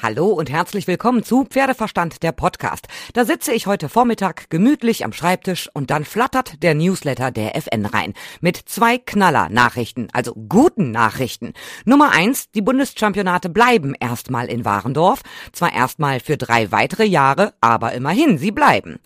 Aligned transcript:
Hallo 0.00 0.28
und 0.28 0.48
herzlich 0.48 0.86
willkommen 0.86 1.24
zu 1.24 1.44
Pferdeverstand, 1.44 2.22
der 2.22 2.30
Podcast. 2.30 2.86
Da 3.14 3.24
sitze 3.24 3.52
ich 3.52 3.66
heute 3.66 3.88
Vormittag 3.88 4.48
gemütlich 4.48 5.04
am 5.04 5.12
Schreibtisch 5.12 5.68
und 5.74 5.90
dann 5.90 6.04
flattert 6.04 6.62
der 6.62 6.76
Newsletter 6.76 7.32
der 7.32 7.56
FN 7.56 7.84
rein. 7.84 8.14
Mit 8.40 8.56
zwei 8.56 8.98
Knaller-Nachrichten, 8.98 10.06
also 10.12 10.34
guten 10.34 10.92
Nachrichten. 10.92 11.52
Nummer 11.84 12.12
eins, 12.12 12.48
die 12.52 12.62
Bundeschampionate 12.62 13.48
bleiben 13.48 13.96
erstmal 13.98 14.46
in 14.46 14.64
Warendorf. 14.64 15.22
Zwar 15.50 15.72
erstmal 15.72 16.20
für 16.20 16.36
drei 16.36 16.70
weitere 16.70 17.04
Jahre, 17.04 17.54
aber 17.60 17.92
immerhin, 17.92 18.38
sie 18.38 18.52
bleiben. 18.52 19.00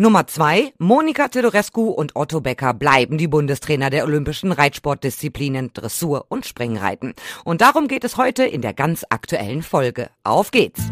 Nummer 0.00 0.28
zwei, 0.28 0.72
Monika 0.78 1.26
Tedorescu 1.26 1.88
und 1.88 2.14
Otto 2.14 2.40
Becker 2.40 2.72
bleiben 2.72 3.18
die 3.18 3.26
Bundestrainer 3.26 3.90
der 3.90 4.04
olympischen 4.04 4.52
Reitsportdisziplinen 4.52 5.72
Dressur 5.72 6.26
und 6.28 6.46
Springreiten. 6.46 7.14
Und 7.44 7.62
darum 7.62 7.88
geht 7.88 8.04
es 8.04 8.16
heute 8.16 8.44
in 8.44 8.62
der 8.62 8.74
ganz 8.74 9.04
aktuellen 9.10 9.64
Folge. 9.64 10.10
Auf 10.22 10.52
geht's! 10.52 10.82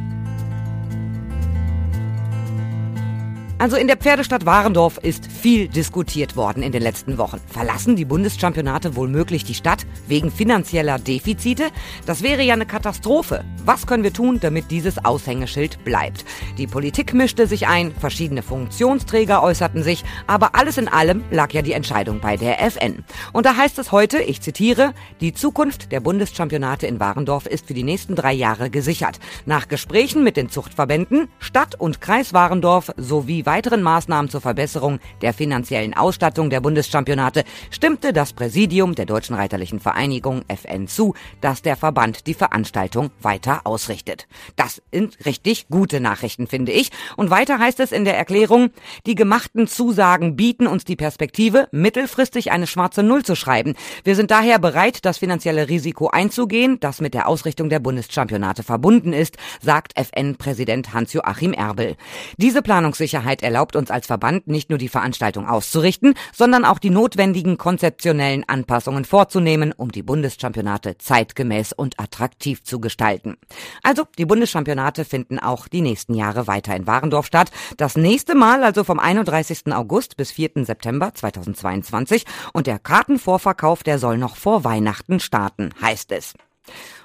Also 3.59 3.77
in 3.77 3.87
der 3.87 3.97
Pferdestadt 3.97 4.45
Warendorf 4.45 4.99
ist 4.99 5.33
viel 5.33 5.67
diskutiert 5.67 6.37
worden 6.37 6.63
in 6.63 6.73
den 6.73 6.83
letzten 6.83 7.17
Wochen. 7.17 7.41
Verlassen 7.47 7.97
die 7.97 8.05
Bundeschampionate 8.05 8.97
wohl 8.97 9.09
möglich 9.09 9.45
die 9.45 9.55
Stadt 9.55 9.87
wegen 10.07 10.31
finanzieller 10.31 10.99
Defizite? 10.99 11.69
Das 12.05 12.23
wäre 12.23 12.43
ja 12.43 12.53
eine 12.53 12.67
Katastrophe. 12.67 13.47
Was 13.65 13.87
können 13.87 14.03
wir 14.03 14.13
tun, 14.13 14.41
damit 14.41 14.71
dieses 14.71 15.03
Aushängeschild 15.03 15.83
bleibt? 15.85 16.27
Die 16.59 16.67
Politik 16.67 17.15
mischte 17.15 17.47
sich 17.47 17.67
ein, 17.67 17.95
verschiedene 17.99 18.43
Funktionsträger 18.43 19.43
äußerten 19.43 19.83
sich, 19.83 20.05
aber 20.27 20.55
alles 20.55 20.77
in 20.77 20.89
allem 20.89 21.25
lag 21.31 21.51
ja 21.53 21.63
die 21.63 21.73
Entscheidung 21.73 22.21
bei 22.21 22.37
der 22.37 22.63
FN. 22.63 23.07
Und 23.33 23.47
da 23.47 23.57
heißt 23.57 23.79
es 23.79 23.91
heute, 23.91 24.19
ich 24.19 24.43
zitiere, 24.43 24.93
die 25.23 25.33
Zukunft 25.33 25.93
der 25.93 26.01
Bundeschampionate 26.01 26.87
in 26.87 27.01
Warendorf 27.01 27.47
ist 27.47 27.69
für 27.69 27.75
die 27.75 27.85
nächsten 27.85 28.17
drei 28.17 28.35
Jahre 28.35 28.69
gesichert. 28.69 29.19
Nach 29.47 29.67
Gesprächen 29.67 30.23
mit 30.23 30.37
den 30.37 30.51
Zuchtverbänden, 30.51 31.29
Stadt 31.39 31.75
und 31.75 32.03
Kreis 32.03 32.35
Warendorf 32.35 32.93
sowie 32.99 33.46
weiteren 33.47 33.83
Maßnahmen 33.83 34.31
zur 34.31 34.41
Verbesserung 34.41 34.99
der 35.23 35.33
finanziellen 35.33 35.95
Ausstattung 35.95 36.51
der 36.51 36.61
Bundeschampionate 36.61 37.45
stimmte 37.71 38.13
das 38.13 38.33
Präsidium 38.33 38.95
der 38.95 39.07
Deutschen 39.07 39.37
Reiterlichen 39.37 39.81
Vereinigung 39.81 40.43
FN 40.49 40.89
zu, 40.89 41.15
dass 41.41 41.63
der 41.63 41.77
Verband 41.77 42.27
die 42.27 42.35
Veranstaltung 42.35 43.11
weiter 43.21 43.61
ausrichtet. 43.65 44.27
Das 44.57 44.83
sind 44.93 45.25
richtig 45.25 45.69
gute 45.69 46.01
Nachrichten, 46.01 46.47
finde 46.47 46.73
ich. 46.73 46.91
Und 47.17 47.31
weiter 47.31 47.59
heißt 47.59 47.81
es 47.81 47.93
in 47.93 48.05
der 48.05 48.17
Erklärung, 48.17 48.71
die 49.07 49.15
gemachten 49.15 49.67
Zusagen 49.67 50.37
bieten 50.37 50.67
uns 50.67 50.85
die 50.85 50.97
Perspektive, 50.97 51.69
mittelfristig 51.73 52.51
eine 52.51 52.67
schwarze 52.67 53.03
Null 53.03 53.25
zu 53.25 53.37
schreiben. 53.37 53.75
Wir 54.05 54.17
sind 54.17 54.31
daher 54.31 54.59
bereit, 54.59 55.05
das 55.05 55.19
finanzielle 55.19 55.69
Risiko 55.69 56.09
einzugehen, 56.09 56.81
das 56.81 57.01
mit 57.01 57.15
der 57.15 57.29
Ausrichtung 57.29 57.69
der 57.69 57.81
Bundeschampionate 57.81 58.63
verbunden 58.63 59.13
ist, 59.13 59.37
sagt 59.63 59.97
FN-Präsident 59.97 60.93
Hans-Joachim 60.93 61.53
Erbel. 61.53 61.97
Diese 62.37 62.63
Planungssicherheit 62.63 63.36
Möglichkeit 63.37 63.43
erlaubt 63.43 63.77
uns 63.77 63.91
als 63.91 64.07
Verband 64.07 64.47
nicht 64.47 64.71
nur 64.71 64.79
die 64.79 64.89
Veranstaltung 64.89 65.47
auszurichten, 65.49 66.15
sondern 66.33 66.65
auch 66.65 66.79
die 66.79 66.91
notwendigen 66.91 67.59
konzeptionellen 67.59 68.45
Anpassungen 68.49 69.05
vorzunehmen, 69.05 69.73
um 69.77 69.91
die 69.91 70.03
Bundeschampionate 70.03 70.97
zeitgemäß 70.99 71.73
und 71.73 71.99
attraktiv 72.01 72.63
zu 72.63 72.81
gestalten. 72.81 73.37
Also, 73.83 74.05
die 74.19 74.27
Bundeschampionate 74.27 75.05
finden 75.05 75.39
auch 75.39 75.69
die 75.69 75.83
nächsten 75.83 76.15
Jahre 76.15 76.47
weiter 76.47 76.75
in 76.75 76.87
Warendorf 76.87 77.27
statt. 77.27 77.51
Das 77.77 77.97
nächste 77.97 78.35
Mal 78.35 78.65
also 78.65 78.85
vom 78.85 78.99
31. 78.99 79.73
August 79.73 80.17
bis 80.17 80.33
4. 80.33 80.65
September 80.65 81.13
2022 81.15 82.25
und 82.53 82.67
der 82.67 82.79
Kartenvorverkauf, 82.79 83.83
der 83.83 83.99
soll 83.99 84.19
noch 84.19 84.37
vor 84.37 84.65
Weihnachten 84.65 85.21
starten, 85.21 85.71
heißt 85.81 86.13
es. 86.13 86.35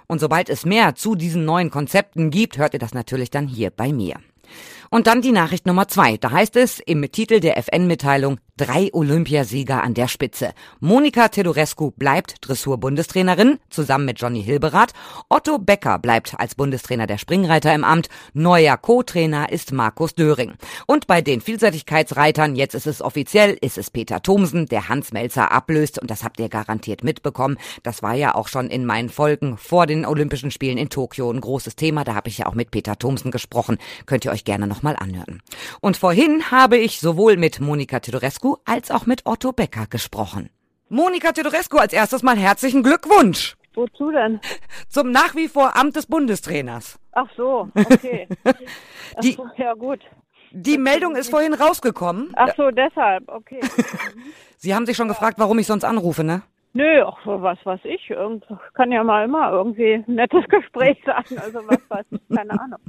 Und 0.08 0.20
sobald 0.20 0.50
es 0.50 0.66
mehr 0.66 0.96
zu 0.96 1.16
diesen 1.16 1.46
neuen 1.46 1.70
Konzepten 1.70 2.32
gibt, 2.32 2.58
hört 2.58 2.74
ihr 2.74 2.80
das 2.80 2.94
natürlich 2.94 3.30
dann 3.30 3.48
hier 3.48 3.70
bei 3.70 3.94
mir. 3.94 4.16
Und 4.94 5.08
dann 5.08 5.22
die 5.22 5.32
Nachricht 5.32 5.66
Nummer 5.66 5.88
zwei. 5.88 6.18
Da 6.18 6.32
heißt 6.32 6.58
es 6.58 6.80
im 6.80 7.10
Titel 7.10 7.40
der 7.40 7.58
FN-Mitteilung 7.58 8.42
drei 8.62 8.90
Olympiasieger 8.94 9.82
an 9.82 9.94
der 9.94 10.08
Spitze. 10.08 10.54
Monika 10.80 11.30
Tedorescu 11.30 11.92
bleibt 11.92 12.36
Dressur-Bundestrainerin 12.42 13.60
zusammen 13.70 14.06
mit 14.06 14.20
Johnny 14.20 14.44
Hilberath. 14.44 14.94
Otto 15.30 15.58
Becker 15.58 15.98
bleibt 15.98 16.36
als 16.38 16.56
Bundestrainer 16.56 17.08
der 17.08 17.18
Springreiter 17.18 17.74
im 17.74 17.84
Amt. 17.84 18.10
Neuer 18.34 18.78
Co-Trainer 18.78 19.52
ist 19.52 19.72
Markus 19.72 20.14
Döring. 20.14 20.56
Und 20.86 21.08
bei 21.08 21.22
den 21.22 21.40
Vielseitigkeitsreitern, 21.40 22.56
jetzt 22.56 22.76
ist 22.76 22.88
es 22.88 23.02
offiziell, 23.02 23.58
ist 23.62 23.78
es 23.78 23.90
Peter 23.90 24.22
Thomsen, 24.22 24.66
der 24.66 24.90
Hans 24.90 25.14
Melzer 25.14 25.52
ablöst. 25.52 26.00
Und 26.00 26.12
das 26.12 26.24
habt 26.26 26.40
ihr 26.40 26.50
garantiert 26.50 27.04
mitbekommen. 27.04 27.58
Das 27.84 28.04
war 28.04 28.16
ja 28.16 28.36
auch 28.36 28.50
schon 28.50 28.68
in 28.68 28.86
meinen 28.86 29.10
Folgen 29.10 29.58
vor 29.58 29.88
den 29.88 30.06
Olympischen 30.06 30.52
Spielen 30.52 30.78
in 30.78 30.90
Tokio 30.90 31.32
ein 31.32 31.40
großes 31.40 31.78
Thema. 31.78 32.04
Da 32.04 32.16
habe 32.16 32.28
ich 32.28 32.40
ja 32.40 32.48
auch 32.48 32.56
mit 32.56 32.72
Peter 32.72 33.00
Thomsen 33.00 33.32
gesprochen. 33.32 33.78
Könnt 34.06 34.26
ihr 34.26 34.32
euch 34.32 34.44
gerne 34.44 34.68
noch 34.68 34.82
nochmal 34.82 34.96
anhören. 34.98 35.42
Und 35.80 35.98
vorhin 35.98 36.50
habe 36.50 36.78
ich 36.78 37.00
sowohl 37.00 37.38
mit 37.38 37.60
Monika 37.60 38.00
Tedorescu 38.00 38.51
als 38.66 38.92
auch 38.92 39.06
mit 39.06 39.26
Otto 39.26 39.52
Becker 39.52 39.88
gesprochen. 39.88 40.50
Monika 40.90 41.32
Tedorescu 41.32 41.78
als 41.78 41.94
erstes 41.94 42.24
mal 42.24 42.38
herzlichen 42.38 42.84
Glückwunsch. 42.84 43.56
Wozu 43.74 44.12
denn? 44.12 44.42
Zum 44.90 45.12
nach 45.12 45.36
wie 45.36 45.48
vor 45.48 45.78
Amt 45.78 45.96
des 45.96 46.06
Bundestrainers. 46.06 47.00
Ach 47.14 47.28
so, 47.38 47.70
okay. 47.74 48.28
die, 49.24 49.34
so, 49.34 49.48
ja 49.58 49.74
gut. 49.74 50.00
Die 50.52 50.78
Meldung 50.78 51.16
ist 51.16 51.30
vorhin 51.30 51.54
rausgekommen. 51.54 52.34
Ach 52.36 52.54
so, 52.58 52.72
deshalb, 52.72 53.28
okay. 53.30 53.62
Sie 54.58 54.76
haben 54.76 54.86
sich 54.86 54.98
schon 54.98 55.08
gefragt, 55.08 55.40
warum 55.40 55.58
ich 55.60 55.68
sonst 55.68 55.86
anrufe, 55.86 56.24
ne? 56.24 56.44
Nö, 56.74 57.04
ach, 57.06 57.18
was 57.26 57.58
weiß 57.66 57.82
ich. 57.84 58.10
Irgend, 58.10 58.46
kann 58.74 58.94
ja 58.94 59.04
mal 59.04 59.26
immer 59.26 59.52
irgendwie 59.52 59.94
ein 59.94 60.06
nettes 60.08 60.46
Gespräch 60.48 60.98
sein. 61.06 61.38
Also 61.38 61.60
was 61.68 61.80
weiß 61.90 62.06
ich, 62.12 62.36
keine 62.36 62.52
Ahnung. 62.52 62.80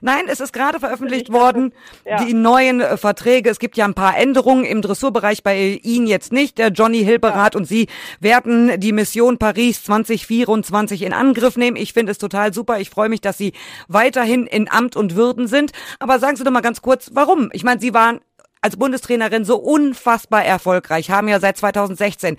Nein, 0.00 0.24
es 0.26 0.40
ist 0.40 0.52
gerade 0.52 0.80
veröffentlicht 0.80 1.32
worden, 1.32 1.72
ja. 2.04 2.16
die 2.24 2.34
neuen 2.34 2.80
äh, 2.80 2.96
Verträge. 2.96 3.48
Es 3.48 3.60
gibt 3.60 3.76
ja 3.76 3.84
ein 3.84 3.94
paar 3.94 4.18
Änderungen 4.18 4.64
im 4.64 4.82
Dressurbereich 4.82 5.44
bei 5.44 5.78
Ihnen 5.82 6.08
jetzt 6.08 6.32
nicht. 6.32 6.58
Der 6.58 6.68
Johnny 6.68 7.04
Hilberath 7.04 7.54
ja. 7.54 7.60
und 7.60 7.66
Sie 7.66 7.86
werden 8.18 8.80
die 8.80 8.92
Mission 8.92 9.38
Paris 9.38 9.84
2024 9.84 11.02
in 11.02 11.12
Angriff 11.12 11.56
nehmen. 11.56 11.76
Ich 11.76 11.92
finde 11.92 12.10
es 12.10 12.18
total 12.18 12.52
super. 12.52 12.80
Ich 12.80 12.90
freue 12.90 13.08
mich, 13.08 13.20
dass 13.20 13.38
Sie 13.38 13.52
weiterhin 13.86 14.48
in 14.48 14.68
Amt 14.68 14.96
und 14.96 15.14
Würden 15.14 15.46
sind. 15.46 15.70
Aber 16.00 16.18
sagen 16.18 16.36
Sie 16.36 16.42
doch 16.42 16.50
mal 16.50 16.62
ganz 16.62 16.82
kurz, 16.82 17.10
warum? 17.14 17.50
Ich 17.52 17.62
meine, 17.62 17.80
Sie 17.80 17.94
waren 17.94 18.20
als 18.60 18.76
Bundestrainerin 18.76 19.44
so 19.44 19.56
unfassbar 19.56 20.44
erfolgreich, 20.44 21.10
haben 21.10 21.28
ja 21.28 21.40
seit 21.40 21.56
2016 21.56 22.36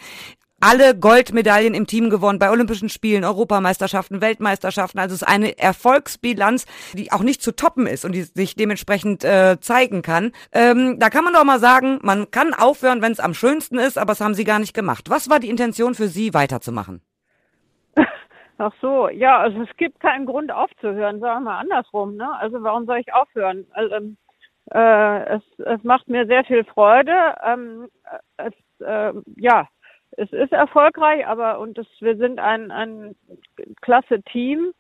alle 0.62 0.98
Goldmedaillen 0.98 1.74
im 1.74 1.88
Team 1.88 2.10
gewonnen 2.10 2.40
bei 2.40 2.52
Olympischen 2.52 2.90
Spielen, 2.90 3.26
Europameisterschaften, 3.26 4.22
Weltmeisterschaften. 4.22 5.00
Also 5.00 5.16
es 5.16 5.24
ist 5.24 5.28
eine 5.28 5.58
Erfolgsbilanz, 5.58 6.66
die 6.94 7.12
auch 7.12 7.24
nicht 7.24 7.42
zu 7.42 7.56
toppen 7.56 7.88
ist 7.88 8.06
und 8.06 8.14
die 8.14 8.22
sich 8.22 8.56
dementsprechend 8.56 9.24
äh, 9.24 9.60
zeigen 9.60 10.02
kann. 10.02 10.32
Ähm, 10.54 10.98
da 11.00 11.10
kann 11.10 11.24
man 11.24 11.34
doch 11.34 11.44
mal 11.44 11.60
sagen, 11.60 12.00
man 12.04 12.30
kann 12.32 12.54
aufhören, 12.54 13.02
wenn 13.02 13.12
es 13.12 13.20
am 13.20 13.34
schönsten 13.34 13.80
ist, 13.80 13.98
aber 13.98 14.12
das 14.12 14.22
haben 14.22 14.36
Sie 14.36 14.44
gar 14.44 14.60
nicht 14.60 14.74
gemacht. 14.74 15.10
Was 15.10 15.30
war 15.30 15.40
die 15.40 15.50
Intention 15.50 15.96
für 15.96 16.08
Sie, 16.08 16.34
weiterzumachen? 16.34 17.02
Ach 18.58 18.74
so, 18.82 19.10
ja, 19.10 19.40
also 19.40 19.64
es 19.64 19.78
gibt 19.78 20.00
keinen 20.00 20.28
Grund 20.28 20.52
aufzuhören, 20.52 21.20
sagen 21.20 21.46
wir 21.46 21.58
andersrum. 21.58 22.16
Ne? 22.16 22.30
Also 22.40 22.62
warum 22.62 22.86
soll 22.86 23.00
ich 23.00 23.14
aufhören? 23.14 23.66
Also, 23.72 23.96
äh, 24.72 25.38
es, 25.38 25.42
es 25.58 25.84
macht 25.84 26.08
mir 26.08 26.28
sehr 26.28 26.44
viel 26.46 26.64
Freude. 26.66 27.36
Ähm, 27.44 27.88
es, 28.38 28.54
äh, 28.86 29.14
ja, 29.38 29.68
es 30.18 30.32
ist 30.32 30.52
erfolgreich, 30.52 31.26
aber 31.26 31.60
und 31.60 31.78
es, 31.78 31.88
wir 32.00 32.18
sind 32.18 32.40
ein, 32.40 32.72
ein 32.72 33.16
klasse 33.82 34.22
Team, 34.24 34.74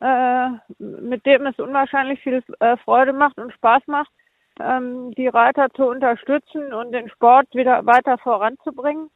äh, 0.00 0.48
mit 0.78 1.26
dem 1.26 1.46
es 1.46 1.58
unwahrscheinlich 1.58 2.20
viel 2.20 2.42
äh, 2.60 2.76
Freude 2.78 3.12
macht 3.12 3.38
und 3.38 3.52
Spaß 3.52 3.82
macht, 3.86 4.10
ähm, 4.60 5.12
die 5.12 5.28
Reiter 5.28 5.68
zu 5.70 5.86
unterstützen 5.86 6.72
und 6.72 6.92
den 6.92 7.08
Sport 7.10 7.46
wieder 7.52 7.84
weiter 7.86 8.18
voranzubringen. 8.18 9.10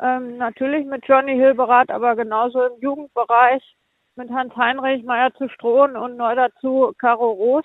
Ähm, 0.00 0.36
natürlich 0.36 0.86
mit 0.86 1.06
Johnny 1.06 1.34
Hilberath, 1.34 1.90
aber 1.90 2.14
genauso 2.14 2.64
im 2.66 2.80
Jugendbereich 2.80 3.62
mit 4.16 4.30
Hans 4.30 4.54
Heinrich, 4.56 5.04
Meier 5.04 5.32
zu 5.34 5.48
Strohn 5.48 5.96
und 5.96 6.16
neu 6.16 6.34
dazu 6.34 6.92
Caro 6.98 7.30
Roos. 7.30 7.64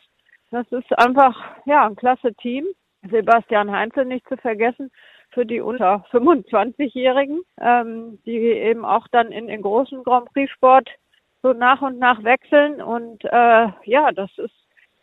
Das 0.51 0.68
ist 0.71 0.98
einfach 1.00 1.36
ja 1.66 1.86
ein 1.86 1.95
klasse 1.95 2.33
Team. 2.36 2.66
Sebastian 3.09 3.71
Heinzel 3.71 4.06
nicht 4.06 4.27
zu 4.30 4.38
vergessen, 4.38 4.89
für 5.33 5.45
die 5.45 5.62
unter 5.62 6.06
25-Jährigen, 6.12 7.41
ähm, 7.59 8.19
die 8.25 8.38
eben 8.38 8.85
auch 8.85 9.07
dann 9.09 9.31
in 9.31 9.47
den 9.47 9.62
großen 9.62 10.03
Grand 10.03 10.31
Prix 10.33 10.51
Sport 10.51 10.89
so 11.41 11.53
nach 11.53 11.81
und 11.81 12.00
nach 12.00 12.24
wechseln. 12.24 12.81
Und 12.81 13.24
äh, 13.25 13.68
ja, 13.83 14.12
das 14.13 14.31
ist, 14.38 14.53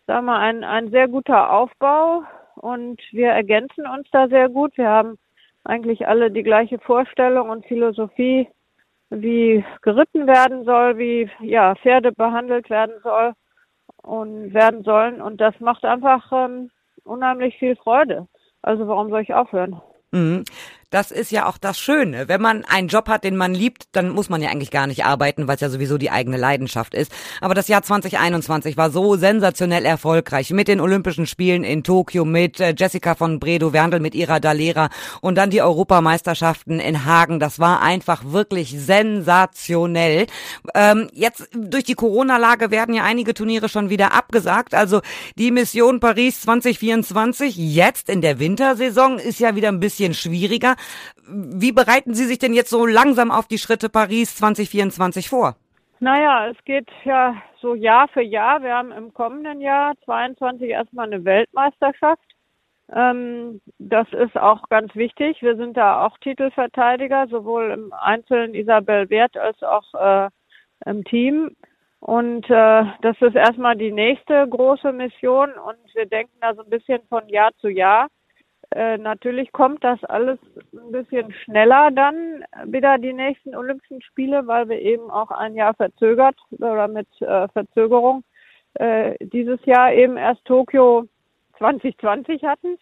sagen 0.07 0.27
wir, 0.27 0.39
ein, 0.39 0.65
ein 0.65 0.91
sehr 0.91 1.09
guter 1.09 1.53
Aufbau 1.53 2.25
und 2.57 3.01
wir 3.13 3.31
ergänzen 3.31 3.87
uns 3.87 4.09
da 4.11 4.29
sehr 4.29 4.49
gut. 4.49 4.77
Wir 4.77 4.89
haben 4.89 5.19
eigentlich 5.65 6.07
alle 6.07 6.31
die 6.31 6.43
gleiche 6.43 6.79
Vorstellung 6.79 7.51
und 7.51 7.67
Philosophie, 7.67 8.49
wie 9.11 9.65
geritten 9.83 10.27
werden 10.27 10.65
soll, 10.65 10.97
wie 10.99 11.31
ja 11.41 11.75
Pferde 11.75 12.13
behandelt 12.13 12.71
werden 12.71 12.95
soll 13.03 13.33
und 14.03 14.55
werden 14.55 14.83
sollen. 14.85 15.21
Und 15.21 15.41
das 15.41 15.59
macht 15.61 15.85
einfach 15.85 16.33
ähm, 16.33 16.71
unheimlich 17.05 17.59
viel 17.59 17.77
Freude. 17.77 18.27
Also 18.63 18.87
warum 18.89 19.11
soll 19.11 19.23
ich 19.23 19.35
aufhören? 19.35 19.81
Mhm. 20.13 20.45
Das 20.91 21.13
ist 21.13 21.31
ja 21.31 21.47
auch 21.47 21.57
das 21.57 21.79
Schöne. 21.79 22.27
Wenn 22.27 22.43
man 22.43 22.65
einen 22.65 22.89
Job 22.89 23.09
hat, 23.09 23.23
den 23.23 23.37
man 23.37 23.55
liebt, 23.55 23.85
dann 23.93 24.11
muss 24.11 24.29
man 24.29 24.43
ja 24.43 24.51
eigentlich 24.51 24.73
gar 24.73 24.89
nicht 24.89 25.05
arbeiten, 25.05 25.47
weil 25.47 25.55
es 25.55 25.61
ja 25.61 25.71
sowieso 25.71 25.99
die 25.99 26.11
eigene 26.11 26.37
Leidenschaft 26.37 26.95
ist. 26.95 27.13
Aber 27.41 27.55
das 27.55 27.69
Jahr 27.69 27.83
2021 27.83 28.77
war 28.77 28.91
so 28.91 29.15
sensationell 29.15 29.85
erfolgreich 29.85 30.51
mit 30.51 30.67
den 30.67 30.81
Olympischen 30.81 31.27
Spielen 31.27 31.63
in 31.63 31.85
Tokio, 31.85 32.25
mit 32.25 32.59
äh, 32.59 32.75
Jessica 32.77 33.15
von 33.15 33.39
Bredow-Werndl, 33.39 34.01
mit 34.01 34.17
ihrer 34.17 34.41
Dalera 34.41 34.91
und 35.21 35.37
dann 35.37 35.51
die 35.51 35.63
Europameisterschaften 35.63 36.81
in 36.81 37.05
Hagen. 37.05 37.39
Das 37.39 37.61
war 37.61 37.83
einfach 37.83 38.25
wirklich 38.25 38.75
sensationell. 38.77 40.27
Ähm, 40.75 41.09
jetzt 41.13 41.49
durch 41.55 41.85
die 41.85 41.95
Corona-Lage 41.95 42.73
werden 42.73 42.97
ja 42.97 43.05
einige 43.05 43.33
Turniere 43.35 43.69
schon 43.69 43.91
wieder 43.91 44.13
abgesagt. 44.13 44.75
Also 44.75 45.03
die 45.39 45.53
Mission 45.53 46.01
Paris 46.01 46.41
2024 46.41 47.57
jetzt 47.57 48.09
in 48.09 48.23
der 48.23 48.41
Wintersaison 48.41 49.21
ist 49.21 49.39
ja 49.39 49.55
wieder 49.55 49.69
ein 49.69 49.79
bisschen 49.79 50.15
schwieriger. 50.15 50.75
Wie 51.27 51.73
bereiten 51.73 52.15
Sie 52.15 52.25
sich 52.25 52.39
denn 52.39 52.55
jetzt 52.55 52.71
so 52.71 52.87
langsam 52.87 53.31
auf 53.31 53.47
die 53.47 53.59
Schritte 53.59 53.89
Paris 53.89 54.37
2024 54.37 55.29
vor? 55.29 55.57
Naja, 56.01 56.49
es 56.49 56.57
geht 56.65 56.89
ja 57.05 57.37
so 57.61 57.75
Jahr 57.75 58.09
für 58.09 58.23
Jahr. 58.23 58.63
Wir 58.63 58.75
haben 58.75 58.91
im 58.91 59.13
kommenden 59.13 59.61
Jahr 59.61 59.95
22 60.05 60.71
erstmal 60.71 61.07
eine 61.07 61.25
Weltmeisterschaft. 61.25 62.23
Ähm, 62.93 63.61
das 63.79 64.09
ist 64.13 64.37
auch 64.37 64.69
ganz 64.69 64.95
wichtig. 64.97 65.43
Wir 65.43 65.57
sind 65.57 65.77
da 65.77 66.07
auch 66.07 66.19
Titelverteidiger, 66.19 67.29
sowohl 67.29 67.71
im 67.71 67.93
Einzelnen 67.93 68.55
Isabel 68.55 69.11
Wert 69.11 69.37
als 69.37 69.63
auch 69.63 69.95
äh, 69.95 70.31
im 70.87 71.05
Team. 71.05 71.55
Und 72.01 72.49
äh, 72.49 72.85
das 73.03 73.21
ist 73.21 73.37
erstmal 73.37 73.77
die 73.77 73.93
nächste 73.93 74.49
große 74.49 74.91
Mission 74.93 75.53
und 75.53 75.77
wir 75.95 76.07
denken 76.07 76.33
da 76.41 76.55
so 76.55 76.63
ein 76.63 76.71
bisschen 76.71 77.03
von 77.11 77.29
Jahr 77.29 77.51
zu 77.61 77.69
Jahr. 77.69 78.09
Äh, 78.73 78.99
natürlich 78.99 79.51
kommt 79.51 79.83
das 79.83 80.03
alles 80.05 80.39
ein 80.73 80.93
bisschen 80.93 81.33
schneller 81.33 81.91
dann 81.91 82.45
wieder 82.67 82.99
die 82.99 83.13
nächsten 83.13 83.57
Olympischen 83.57 84.01
Spiele, 84.03 84.47
weil 84.47 84.69
wir 84.69 84.81
eben 84.81 85.11
auch 85.11 85.31
ein 85.33 85.55
Jahr 85.57 85.75
verzögert 85.75 86.37
oder 86.53 86.87
mit 86.87 87.09
äh, 87.21 87.49
Verzögerung 87.49 88.23
äh, 88.75 89.17
dieses 89.21 89.65
Jahr 89.65 89.93
eben 89.93 90.17
erst 90.17 90.45
Tokio 90.45 91.09
2020 91.59 92.45
hatten. 92.45 92.79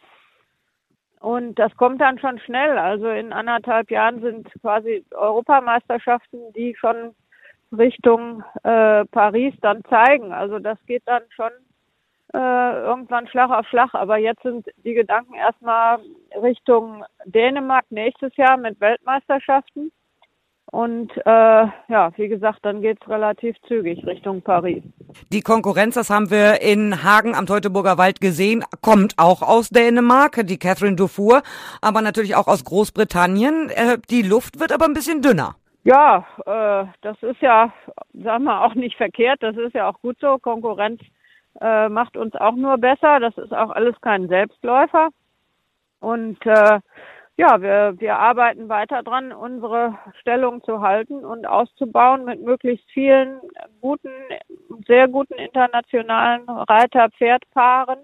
Und 1.21 1.59
das 1.59 1.75
kommt 1.77 2.01
dann 2.01 2.19
schon 2.19 2.39
schnell. 2.39 2.79
Also 2.79 3.09
in 3.09 3.33
anderthalb 3.33 3.91
Jahren 3.91 4.21
sind 4.21 4.49
quasi 4.61 5.05
Europameisterschaften, 5.13 6.53
die 6.55 6.77
schon 6.77 7.15
Richtung 7.77 8.45
äh, 8.63 9.05
Paris 9.07 9.55
dann 9.63 9.83
zeigen. 9.85 10.33
Also 10.33 10.59
das 10.59 10.79
geht 10.87 11.03
dann 11.07 11.23
schon 11.31 11.51
äh, 12.35 12.81
irgendwann 12.83 13.29
Schlag 13.29 13.51
auf 13.51 13.67
Schlag. 13.69 13.95
Aber 13.95 14.19
jetzt 14.19 14.43
sind 14.43 14.67
die 14.85 14.95
Gedanken 14.95 15.35
erstmal 15.35 15.99
Richtung 16.43 17.05
Dänemark 17.25 17.87
nächstes 17.91 18.35
Jahr 18.37 18.57
mit 18.57 18.81
Weltmeisterschaften. 18.81 19.91
Und 20.71 21.11
äh, 21.25 21.67
ja, 21.89 22.11
wie 22.17 22.29
gesagt, 22.29 22.59
dann 22.63 22.83
geht's 22.83 23.09
relativ 23.09 23.57
zügig 23.67 24.07
Richtung 24.07 24.43
Paris. 24.43 24.83
Die 25.33 25.41
Konkurrenz, 25.41 25.95
das 25.95 26.11
haben 26.11 26.31
wir 26.31 26.61
in 26.61 27.03
Hagen 27.03 27.35
am 27.35 27.47
Teutoburger 27.47 27.97
Wald 27.97 28.21
gesehen, 28.21 28.63
kommt 28.83 29.15
auch 29.17 29.41
aus 29.41 29.71
Dänemark, 29.71 30.47
die 30.47 30.59
Catherine 30.59 30.97
Dufour, 30.97 31.43
aber 31.81 32.03
natürlich 32.03 32.37
auch 32.37 32.49
aus 32.49 32.65
Großbritannien. 32.65 33.71
Äh, 33.71 33.99
die 34.11 34.21
Luft 34.23 34.61
wird 34.61 34.73
aber 34.73 34.85
ein 34.85 34.93
bisschen 34.93 35.23
dünner. 35.23 35.55
Ja, 35.85 36.27
äh, 36.45 36.87
das 37.01 37.17
ist 37.23 37.41
ja, 37.41 37.73
sagen 38.13 38.45
wir, 38.45 38.63
auch 38.63 38.75
nicht 38.75 38.97
verkehrt. 38.99 39.43
Das 39.43 39.57
ist 39.57 39.73
ja 39.75 39.89
auch 39.89 39.99
gut 40.03 40.19
so. 40.21 40.37
Konkurrenz 40.37 41.01
äh, 41.61 41.89
macht 41.89 42.17
uns 42.17 42.35
auch 42.37 42.55
nur 42.55 42.79
besser. 42.79 43.21
Das 43.21 43.37
ist 43.39 43.53
auch 43.53 43.71
alles 43.71 44.01
kein 44.01 44.29
Selbstläufer. 44.29 45.09
Und 46.01 46.45
äh, 46.47 46.81
ja, 47.37 47.63
wir, 47.63 47.95
wir 47.99 48.19
arbeiten 48.19 48.69
weiter 48.69 49.03
dran, 49.05 49.33
unsere 49.33 49.97
Stellung 50.21 50.63
zu 50.65 50.81
halten 50.81 51.25
und 51.25 51.47
auszubauen 51.47 52.25
mit 52.25 52.43
möglichst 52.43 52.91
vielen 52.91 53.41
guten, 53.81 54.11
sehr 54.87 55.07
guten 55.07 55.35
internationalen 55.35 56.49
Reiter-Pferdpaaren, 56.49 58.01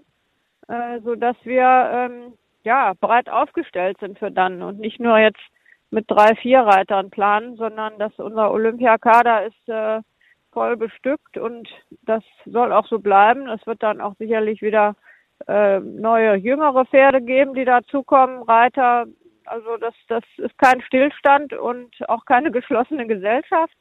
äh, 0.69 0.99
so 1.01 1.15
dass 1.15 1.35
wir 1.43 1.89
ähm, 1.91 2.33
ja 2.63 2.93
breit 2.99 3.29
aufgestellt 3.29 3.97
sind 3.99 4.17
für 4.19 4.31
dann 4.31 4.61
und 4.61 4.79
nicht 4.79 5.01
nur 5.01 5.17
jetzt 5.17 5.41
mit 5.91 6.09
drei, 6.09 6.35
vier 6.35 6.61
Reitern 6.61 7.09
planen, 7.09 7.57
sondern 7.57 7.99
dass 7.99 8.17
unser 8.17 8.51
Olympiakader 8.51 9.45
ist 9.45 9.69
äh, 9.69 10.01
voll 10.55 10.77
bestückt 10.77 11.37
und 11.37 11.67
das 12.03 12.23
soll 12.45 12.71
auch 12.71 12.87
so 12.87 12.99
bleiben. 12.99 13.47
Es 13.49 13.67
wird 13.67 13.83
dann 13.83 13.99
auch 13.99 14.15
sicherlich 14.17 14.61
wieder 14.61 14.95
äh, 15.47 15.79
neue, 15.81 16.35
jüngere 16.35 16.85
Pferde 16.85 17.21
geben, 17.21 17.53
die 17.53 17.65
dazukommen, 17.65 18.41
Reiter. 18.43 19.05
Also 19.45 19.75
das, 19.77 19.93
das 20.07 20.23
ist 20.37 20.57
kein 20.57 20.81
Stillstand 20.81 21.53
und 21.53 21.93
auch 22.09 22.23
keine 22.25 22.51
geschlossene 22.51 23.05
Gesellschaft. 23.05 23.75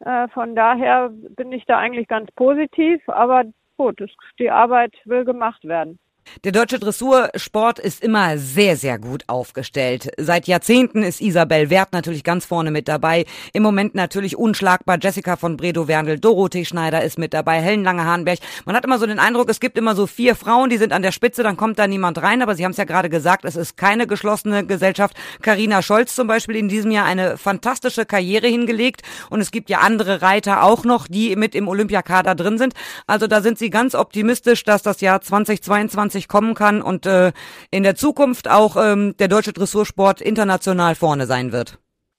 Äh, 0.00 0.28
von 0.28 0.56
daher 0.56 1.10
bin 1.10 1.52
ich 1.52 1.66
da 1.66 1.76
eigentlich 1.76 2.08
ganz 2.08 2.32
positiv, 2.32 3.06
aber 3.08 3.44
gut, 3.76 4.00
die 4.38 4.50
Arbeit 4.50 4.94
will 5.04 5.26
gemacht 5.26 5.62
werden. 5.64 5.98
Der 6.44 6.52
deutsche 6.52 6.78
Dressursport 6.78 7.78
ist 7.78 8.02
immer 8.02 8.38
sehr, 8.38 8.76
sehr 8.76 8.98
gut 8.98 9.24
aufgestellt. 9.28 10.10
Seit 10.18 10.46
Jahrzehnten 10.46 11.02
ist 11.02 11.20
Isabel 11.20 11.70
Wert 11.70 11.92
natürlich 11.92 12.24
ganz 12.24 12.44
vorne 12.44 12.70
mit 12.70 12.88
dabei. 12.88 13.24
Im 13.52 13.62
Moment 13.62 13.94
natürlich 13.94 14.36
unschlagbar 14.36 14.98
Jessica 15.00 15.36
von 15.36 15.56
Bredow-Werndl, 15.56 16.18
Dorothee 16.18 16.64
Schneider 16.64 17.02
ist 17.02 17.18
mit 17.18 17.34
dabei, 17.34 17.60
Helen 17.60 17.84
Lange-Hahnberg. 17.84 18.40
Man 18.64 18.76
hat 18.76 18.84
immer 18.84 18.98
so 18.98 19.06
den 19.06 19.18
Eindruck, 19.18 19.48
es 19.48 19.60
gibt 19.60 19.78
immer 19.78 19.94
so 19.94 20.06
vier 20.06 20.34
Frauen, 20.34 20.70
die 20.70 20.76
sind 20.76 20.92
an 20.92 21.02
der 21.02 21.12
Spitze, 21.12 21.42
dann 21.42 21.56
kommt 21.56 21.78
da 21.78 21.86
niemand 21.86 22.20
rein. 22.20 22.42
Aber 22.42 22.54
Sie 22.54 22.64
haben 22.64 22.72
es 22.72 22.78
ja 22.78 22.84
gerade 22.84 23.08
gesagt, 23.08 23.44
es 23.44 23.56
ist 23.56 23.76
keine 23.76 24.06
geschlossene 24.06 24.66
Gesellschaft. 24.66 25.16
Karina 25.40 25.82
Scholz 25.82 26.14
zum 26.14 26.26
Beispiel 26.26 26.56
in 26.56 26.68
diesem 26.68 26.90
Jahr 26.90 27.06
eine 27.06 27.38
fantastische 27.38 28.06
Karriere 28.06 28.48
hingelegt. 28.48 29.02
Und 29.30 29.40
es 29.40 29.50
gibt 29.50 29.70
ja 29.70 29.80
andere 29.80 30.22
Reiter 30.22 30.62
auch 30.62 30.84
noch, 30.84 31.06
die 31.06 31.36
mit 31.36 31.54
im 31.54 31.68
Olympiakader 31.68 32.34
drin 32.34 32.58
sind. 32.58 32.74
Also 33.06 33.26
da 33.26 33.40
sind 33.40 33.58
Sie 33.58 33.70
ganz 33.70 33.94
optimistisch, 33.94 34.64
dass 34.64 34.82
das 34.82 35.00
Jahr 35.00 35.20
2022 35.20 36.13
2020 36.14 36.28
kommen 36.28 36.54
kann 36.54 36.82
und 36.82 37.06
äh, 37.06 37.32
in 37.70 37.82
der 37.82 37.94
Zukunft 37.94 38.48
auch 38.50 38.76
ähm, 38.76 39.14
der 39.18 39.28
deutsche 39.28 39.52
Dressursport 39.52 40.20
international 40.20 40.94
vorne 40.94 41.26
sein 41.26 41.52
wird. 41.52 41.78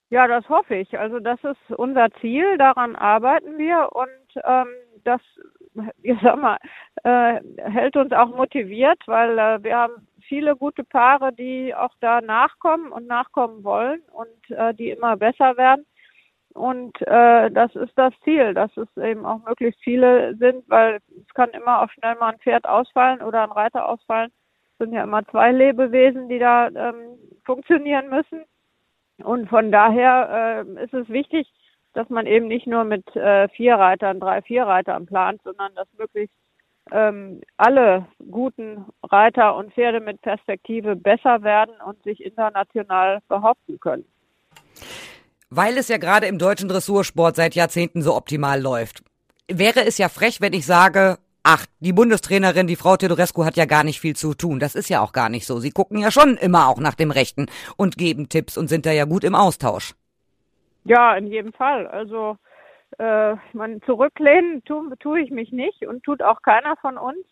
Ja, 0.10 0.28
das 0.28 0.48
hoffe 0.50 0.76
ich. 0.76 0.98
Also 1.00 1.20
das 1.20 1.40
ist 1.44 1.78
unser 1.78 2.10
Ziel, 2.22 2.58
daran 2.58 2.96
arbeiten 2.96 3.58
wir 3.58 3.90
und 3.92 4.44
ähm, 4.44 4.68
das, 5.04 5.22
ich 6.04 6.18
sag 6.22 6.42
mal, 6.42 6.58
äh, 7.04 7.42
hält 7.58 7.96
uns 7.96 8.12
auch 8.12 8.30
motiviert, 8.36 9.00
weil 9.08 9.38
äh, 9.38 9.64
wir 9.64 9.76
haben 9.78 10.08
viele 10.28 10.56
gute 10.56 10.84
Paare, 10.84 11.32
die 11.34 11.74
auch 11.76 11.94
da 12.02 12.22
nachkommen 12.22 12.92
und 12.92 13.08
nachkommen 13.08 13.64
wollen 13.64 14.02
und 14.12 14.58
äh, 14.58 14.74
die 14.74 14.90
immer 14.90 15.18
besser 15.18 15.58
werden. 15.58 15.86
Und 16.56 17.02
äh, 17.02 17.52
das 17.52 17.76
ist 17.76 17.92
das 17.98 18.14
Ziel, 18.24 18.54
dass 18.54 18.72
es 18.78 18.88
eben 18.96 19.26
auch 19.26 19.44
möglichst 19.46 19.84
viele 19.84 20.36
sind, 20.38 20.64
weil 20.70 21.00
es 21.22 21.34
kann 21.34 21.50
immer 21.50 21.82
auch 21.82 21.90
schnell 21.90 22.16
mal 22.16 22.32
ein 22.32 22.40
Pferd 22.40 22.66
ausfallen 22.66 23.22
oder 23.22 23.44
ein 23.44 23.52
Reiter 23.52 23.90
ausfallen. 23.90 24.32
Es 24.72 24.78
sind 24.86 24.94
ja 24.94 25.04
immer 25.04 25.28
zwei 25.28 25.52
Lebewesen, 25.52 26.30
die 26.30 26.40
da 26.40 26.68
ähm, 26.70 27.18
funktionieren 27.44 28.10
müssen. 28.10 28.46
Und 29.18 29.50
von 29.50 29.70
daher 29.70 30.66
äh, 30.66 30.84
ist 30.86 30.94
es 30.94 31.10
wichtig, 31.10 31.52
dass 31.92 32.10
man 32.10 32.26
eben 32.26 32.48
nicht 32.48 32.68
nur 32.68 32.86
mit 32.86 33.06
äh, 33.18 33.50
vier 33.50 33.76
Reitern, 33.76 34.22
drei, 34.22 34.42
vier 34.42 34.64
Reitern 34.64 35.08
plant, 35.08 35.42
sondern 35.44 35.76
dass 35.76 35.90
möglichst 35.98 36.38
ähm, 36.92 37.42
alle 37.58 38.06
guten 38.32 38.86
Reiter 39.04 39.58
und 39.58 39.74
Pferde 39.74 40.00
mit 40.00 40.22
Perspektive 40.22 40.96
besser 40.96 41.44
werden 41.44 41.76
und 41.86 42.02
sich 42.04 42.24
international 42.24 43.20
behaupten 43.28 43.78
können 43.82 44.06
weil 45.56 45.78
es 45.78 45.88
ja 45.88 45.98
gerade 45.98 46.28
im 46.28 46.38
deutschen 46.38 46.70
Dressursport 46.70 47.36
seit 47.36 47.56
Jahrzehnten 47.56 48.02
so 48.02 48.16
optimal 48.16 48.62
läuft. 48.62 49.04
Wäre 49.48 49.86
es 49.86 49.98
ja 49.98 50.10
frech, 50.10 50.42
wenn 50.42 50.54
ich 50.54 50.66
sage, 50.66 51.18
ach, 51.44 51.66
die 51.80 51.94
Bundestrainerin, 51.94 52.68
die 52.68 52.76
Frau 52.76 52.98
Teodorescu 52.98 53.46
hat 53.46 53.56
ja 53.56 53.66
gar 53.66 53.84
nicht 53.84 54.00
viel 54.00 54.16
zu 54.16 54.34
tun. 54.34 54.60
Das 54.60 54.76
ist 54.76 54.90
ja 54.90 55.02
auch 55.02 55.14
gar 55.14 55.30
nicht 55.30 55.46
so. 55.46 55.60
Sie 55.60 55.72
gucken 55.72 56.00
ja 56.00 56.12
schon 56.12 56.38
immer 56.38 56.68
auch 56.68 56.80
nach 56.80 56.96
dem 56.96 57.12
Rechten 57.12 57.46
und 57.78 57.98
geben 57.98 58.28
Tipps 58.28 58.58
und 58.58 58.68
sind 58.68 58.86
da 58.86 58.92
ja 58.92 59.06
gut 59.06 59.24
im 59.24 59.36
Austausch. 59.36 59.94
Ja, 60.84 61.16
in 61.16 61.28
jedem 61.28 61.54
Fall. 61.54 61.88
Also 61.88 62.38
äh, 62.98 63.36
man 63.54 63.82
zurücklehnen 63.84 64.64
tue 64.66 64.98
tu 65.00 65.16
ich 65.16 65.32
mich 65.32 65.52
nicht 65.52 65.86
und 65.88 66.04
tut 66.04 66.22
auch 66.22 66.42
keiner 66.42 66.76
von 66.78 66.98
uns. 66.98 67.26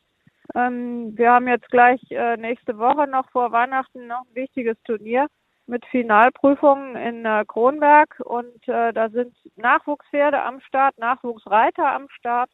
Ähm, 0.56 1.18
wir 1.18 1.32
haben 1.32 1.48
jetzt 1.48 1.70
gleich 1.70 2.00
äh, 2.10 2.38
nächste 2.38 2.78
Woche 2.78 3.08
noch 3.08 3.30
vor 3.32 3.52
Weihnachten 3.52 4.08
noch 4.08 4.22
ein 4.22 4.36
wichtiges 4.36 4.78
Turnier 4.84 5.28
mit 5.68 5.86
Finalprüfungen 5.86 6.96
in 6.96 7.26
äh, 7.26 7.46
Kronberg 7.48 8.20
und 8.26 8.68
äh, 8.68 8.92
da 8.94 9.10
sind 9.10 9.36
Nachwuchspferde 9.56 10.42
am 10.42 10.60
Start, 10.62 10.98
Nachwuchsreiter 10.98 11.92
am 11.94 12.10
Start 12.10 12.50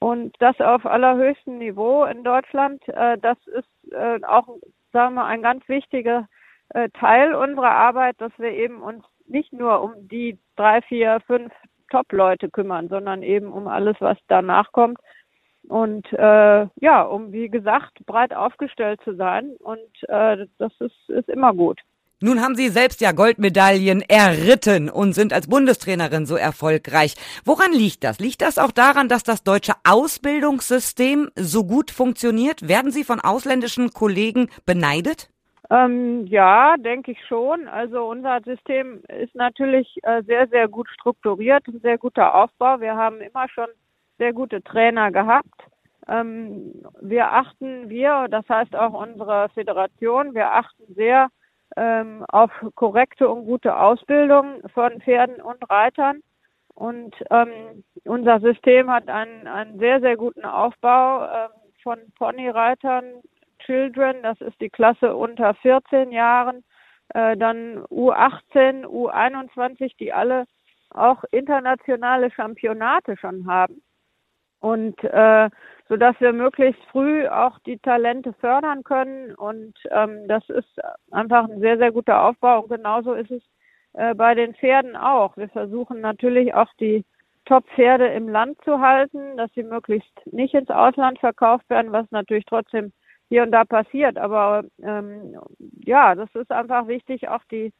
und 0.00 0.34
das 0.40 0.60
auf 0.60 0.84
allerhöchstem 0.84 1.58
Niveau 1.58 2.04
in 2.04 2.24
Deutschland. 2.24 2.86
Äh, 2.88 3.18
das 3.18 3.38
ist 3.46 3.92
äh, 3.92 4.20
auch, 4.24 4.48
sagen 4.92 5.14
wir, 5.14 5.24
ein 5.24 5.42
ganz 5.42 5.68
wichtiger 5.68 6.28
äh, 6.70 6.88
Teil 6.90 7.34
unserer 7.34 7.70
Arbeit, 7.70 8.16
dass 8.20 8.32
wir 8.38 8.50
eben 8.50 8.82
uns 8.82 9.04
nicht 9.26 9.52
nur 9.52 9.82
um 9.82 10.08
die 10.08 10.38
drei, 10.56 10.82
vier, 10.82 11.20
fünf 11.26 11.52
Top-Leute 11.90 12.50
kümmern, 12.50 12.88
sondern 12.88 13.22
eben 13.22 13.52
um 13.52 13.66
alles, 13.66 13.96
was 14.00 14.18
danach 14.28 14.72
kommt. 14.72 14.98
Und 15.68 16.10
äh, 16.12 16.66
ja, 16.80 17.02
um 17.02 17.32
wie 17.32 17.48
gesagt 17.48 18.04
breit 18.06 18.34
aufgestellt 18.34 19.00
zu 19.04 19.14
sein 19.16 19.52
und 19.58 20.08
äh, 20.08 20.46
das 20.58 20.72
ist, 20.80 21.08
ist 21.08 21.28
immer 21.28 21.52
gut. 21.52 21.80
Nun 22.20 22.42
haben 22.42 22.56
Sie 22.56 22.68
selbst 22.68 23.00
ja 23.00 23.12
Goldmedaillen 23.12 24.02
erritten 24.02 24.90
und 24.90 25.12
sind 25.12 25.32
als 25.32 25.48
Bundestrainerin 25.48 26.26
so 26.26 26.34
erfolgreich. 26.34 27.14
Woran 27.44 27.72
liegt 27.72 28.02
das? 28.02 28.18
Liegt 28.18 28.42
das 28.42 28.58
auch 28.58 28.72
daran, 28.72 29.08
dass 29.08 29.22
das 29.22 29.44
deutsche 29.44 29.74
Ausbildungssystem 29.88 31.30
so 31.36 31.62
gut 31.64 31.92
funktioniert? 31.92 32.66
Werden 32.66 32.90
Sie 32.90 33.04
von 33.04 33.20
ausländischen 33.20 33.90
Kollegen 33.92 34.48
beneidet? 34.66 35.30
Ähm, 35.70 36.26
ja, 36.26 36.76
denke 36.76 37.12
ich 37.12 37.24
schon. 37.24 37.68
Also 37.68 38.06
unser 38.06 38.40
System 38.40 39.00
ist 39.06 39.36
natürlich 39.36 39.98
äh, 40.02 40.24
sehr, 40.24 40.48
sehr 40.48 40.66
gut 40.66 40.88
strukturiert, 40.88 41.68
ein 41.68 41.78
sehr 41.82 41.98
guter 41.98 42.34
Aufbau. 42.34 42.80
Wir 42.80 42.96
haben 42.96 43.20
immer 43.20 43.48
schon 43.48 43.68
sehr 44.18 44.32
gute 44.32 44.60
Trainer 44.64 45.12
gehabt. 45.12 45.54
Ähm, 46.08 46.72
wir 47.00 47.32
achten, 47.32 47.88
wir, 47.88 48.26
das 48.28 48.48
heißt 48.48 48.74
auch 48.74 48.94
unsere 48.94 49.50
Föderation, 49.50 50.34
wir 50.34 50.52
achten 50.52 50.82
sehr 50.96 51.28
ähm, 51.76 52.24
auf 52.28 52.50
korrekte 52.74 53.28
und 53.28 53.44
gute 53.46 53.76
Ausbildung 53.76 54.62
von 54.74 55.00
Pferden 55.00 55.40
und 55.40 55.58
Reitern. 55.70 56.22
Und 56.74 57.14
ähm, 57.30 57.84
unser 58.04 58.40
System 58.40 58.90
hat 58.90 59.08
einen, 59.08 59.46
einen 59.46 59.78
sehr, 59.78 60.00
sehr 60.00 60.16
guten 60.16 60.44
Aufbau 60.44 61.24
ähm, 61.24 61.50
von 61.82 61.98
Ponyreitern, 62.16 63.04
Children, 63.64 64.22
das 64.22 64.40
ist 64.40 64.60
die 64.60 64.70
Klasse 64.70 65.16
unter 65.16 65.54
14 65.54 66.12
Jahren, 66.12 66.62
äh, 67.14 67.36
dann 67.36 67.84
U18, 67.86 68.84
U21, 68.84 69.96
die 69.98 70.12
alle 70.12 70.44
auch 70.90 71.24
internationale 71.32 72.30
Championate 72.30 73.16
schon 73.16 73.46
haben. 73.46 73.82
Und 74.60 75.02
äh, 75.04 75.50
so 75.88 75.96
dass 75.96 76.20
wir 76.20 76.32
möglichst 76.32 76.82
früh 76.90 77.26
auch 77.26 77.58
die 77.60 77.78
Talente 77.78 78.34
fördern 78.34 78.84
können. 78.84 79.34
Und 79.34 79.74
ähm, 79.90 80.28
das 80.28 80.48
ist 80.48 80.78
einfach 81.10 81.48
ein 81.48 81.60
sehr, 81.60 81.78
sehr 81.78 81.92
guter 81.92 82.24
Aufbau. 82.24 82.62
Und 82.62 82.68
genauso 82.68 83.14
ist 83.14 83.30
es 83.30 83.42
äh, 83.94 84.14
bei 84.14 84.34
den 84.34 84.54
Pferden 84.54 84.96
auch. 84.96 85.36
Wir 85.36 85.48
versuchen 85.48 86.00
natürlich 86.00 86.54
auch 86.54 86.72
die 86.78 87.04
Top-Pferde 87.46 88.08
im 88.08 88.28
Land 88.28 88.58
zu 88.64 88.80
halten, 88.80 89.38
dass 89.38 89.50
sie 89.54 89.62
möglichst 89.62 90.12
nicht 90.26 90.52
ins 90.52 90.68
Ausland 90.68 91.18
verkauft 91.18 91.68
werden, 91.70 91.92
was 91.92 92.10
natürlich 92.10 92.44
trotzdem 92.44 92.92
hier 93.30 93.42
und 93.42 93.52
da 93.52 93.64
passiert. 93.64 94.18
Aber 94.18 94.64
ähm, 94.82 95.34
ja, 95.84 96.14
das 96.14 96.28
ist 96.34 96.52
einfach 96.52 96.86
wichtig, 96.86 97.28
auch 97.28 97.42
die 97.50 97.72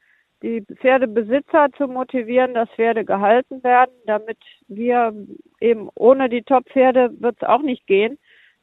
die 0.43 0.65
Pferdebesitzer 0.81 1.69
zu 1.77 1.89
motivieren, 1.89 2.55
dass 2.55 2.69
Pferde 2.71 3.05
gehalten 3.05 3.63
werden, 3.63 3.93
damit 4.07 4.39
wir 4.69 5.13
eben 5.61 5.89
ohne 5.95 6.29
die 6.29 6.43
Top-Pferde 6.43 7.11
wird 7.19 7.37
es 7.41 7.49
auch 7.49 7.63
nicht 7.63 7.87
gehen. 7.87 8.19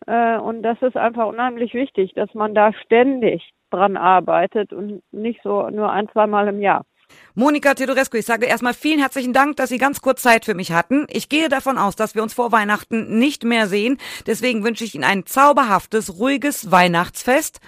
Äh, 0.07 0.37
und 0.37 0.63
das 0.63 0.81
ist 0.81 0.97
einfach 0.97 1.27
unheimlich 1.27 1.73
wichtig, 1.73 2.13
dass 2.15 2.33
man 2.33 2.53
da 2.53 2.73
ständig 2.73 3.51
dran 3.71 3.97
arbeitet 3.97 4.71
und 4.73 5.01
nicht 5.11 5.41
so 5.43 5.69
nur 5.69 5.91
ein, 5.91 6.09
zweimal 6.09 6.47
im 6.47 6.61
Jahr. 6.61 6.85
Monika 7.35 7.73
Tedorescu, 7.73 8.17
ich 8.17 8.25
sage 8.25 8.45
erstmal 8.45 8.73
vielen 8.73 8.99
herzlichen 8.99 9.33
Dank, 9.33 9.57
dass 9.57 9.69
Sie 9.69 9.77
ganz 9.77 10.01
kurz 10.01 10.21
Zeit 10.21 10.45
für 10.45 10.55
mich 10.55 10.71
hatten. 10.71 11.05
Ich 11.09 11.29
gehe 11.29 11.49
davon 11.49 11.77
aus, 11.77 11.95
dass 11.95 12.15
wir 12.15 12.23
uns 12.23 12.33
vor 12.33 12.51
Weihnachten 12.51 13.19
nicht 13.19 13.43
mehr 13.43 13.67
sehen. 13.67 13.97
Deswegen 14.25 14.63
wünsche 14.63 14.83
ich 14.83 14.95
Ihnen 14.95 15.03
ein 15.03 15.25
zauberhaftes, 15.25 16.19
ruhiges 16.19 16.71
Weihnachtsfest. 16.71 17.59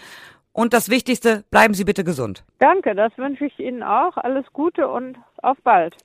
Und 0.58 0.74
das 0.74 0.90
Wichtigste, 0.90 1.44
bleiben 1.52 1.76
Sie 1.76 1.84
bitte 1.84 2.04
gesund. 2.04 2.44
Danke, 2.58 2.96
das 2.96 3.16
wünsche 3.16 3.46
ich 3.46 3.60
Ihnen 3.60 3.84
auch. 3.84 4.18
Alles 4.18 4.44
Gute 4.54 4.88
und 4.88 5.16
auf 5.44 5.56
bald. 5.64 5.96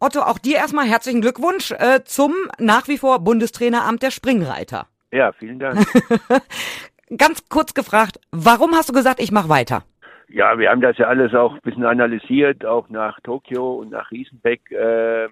Otto, 0.00 0.22
auch 0.22 0.38
dir 0.38 0.56
erstmal 0.56 0.86
herzlichen 0.86 1.20
Glückwunsch 1.20 1.70
äh, 1.70 2.02
zum 2.02 2.34
nach 2.58 2.88
wie 2.88 2.98
vor 2.98 3.20
Bundestraineramt 3.20 4.02
der 4.02 4.10
Springreiter. 4.10 4.88
Ja, 5.12 5.30
vielen 5.30 5.60
Dank. 5.60 5.78
Ganz 7.16 7.48
kurz 7.48 7.72
gefragt, 7.72 8.18
warum 8.32 8.72
hast 8.74 8.88
du 8.88 8.92
gesagt, 8.92 9.20
ich 9.20 9.30
mache 9.30 9.48
weiter? 9.48 9.84
Ja, 10.26 10.58
wir 10.58 10.68
haben 10.68 10.80
das 10.80 10.98
ja 10.98 11.06
alles 11.06 11.32
auch 11.34 11.54
ein 11.54 11.60
bisschen 11.60 11.84
analysiert, 11.84 12.64
auch 12.64 12.88
nach 12.88 13.20
Tokio 13.20 13.74
und 13.74 13.92
nach 13.92 14.10
Riesenbeck. 14.10 14.72
Äh, 14.72 15.28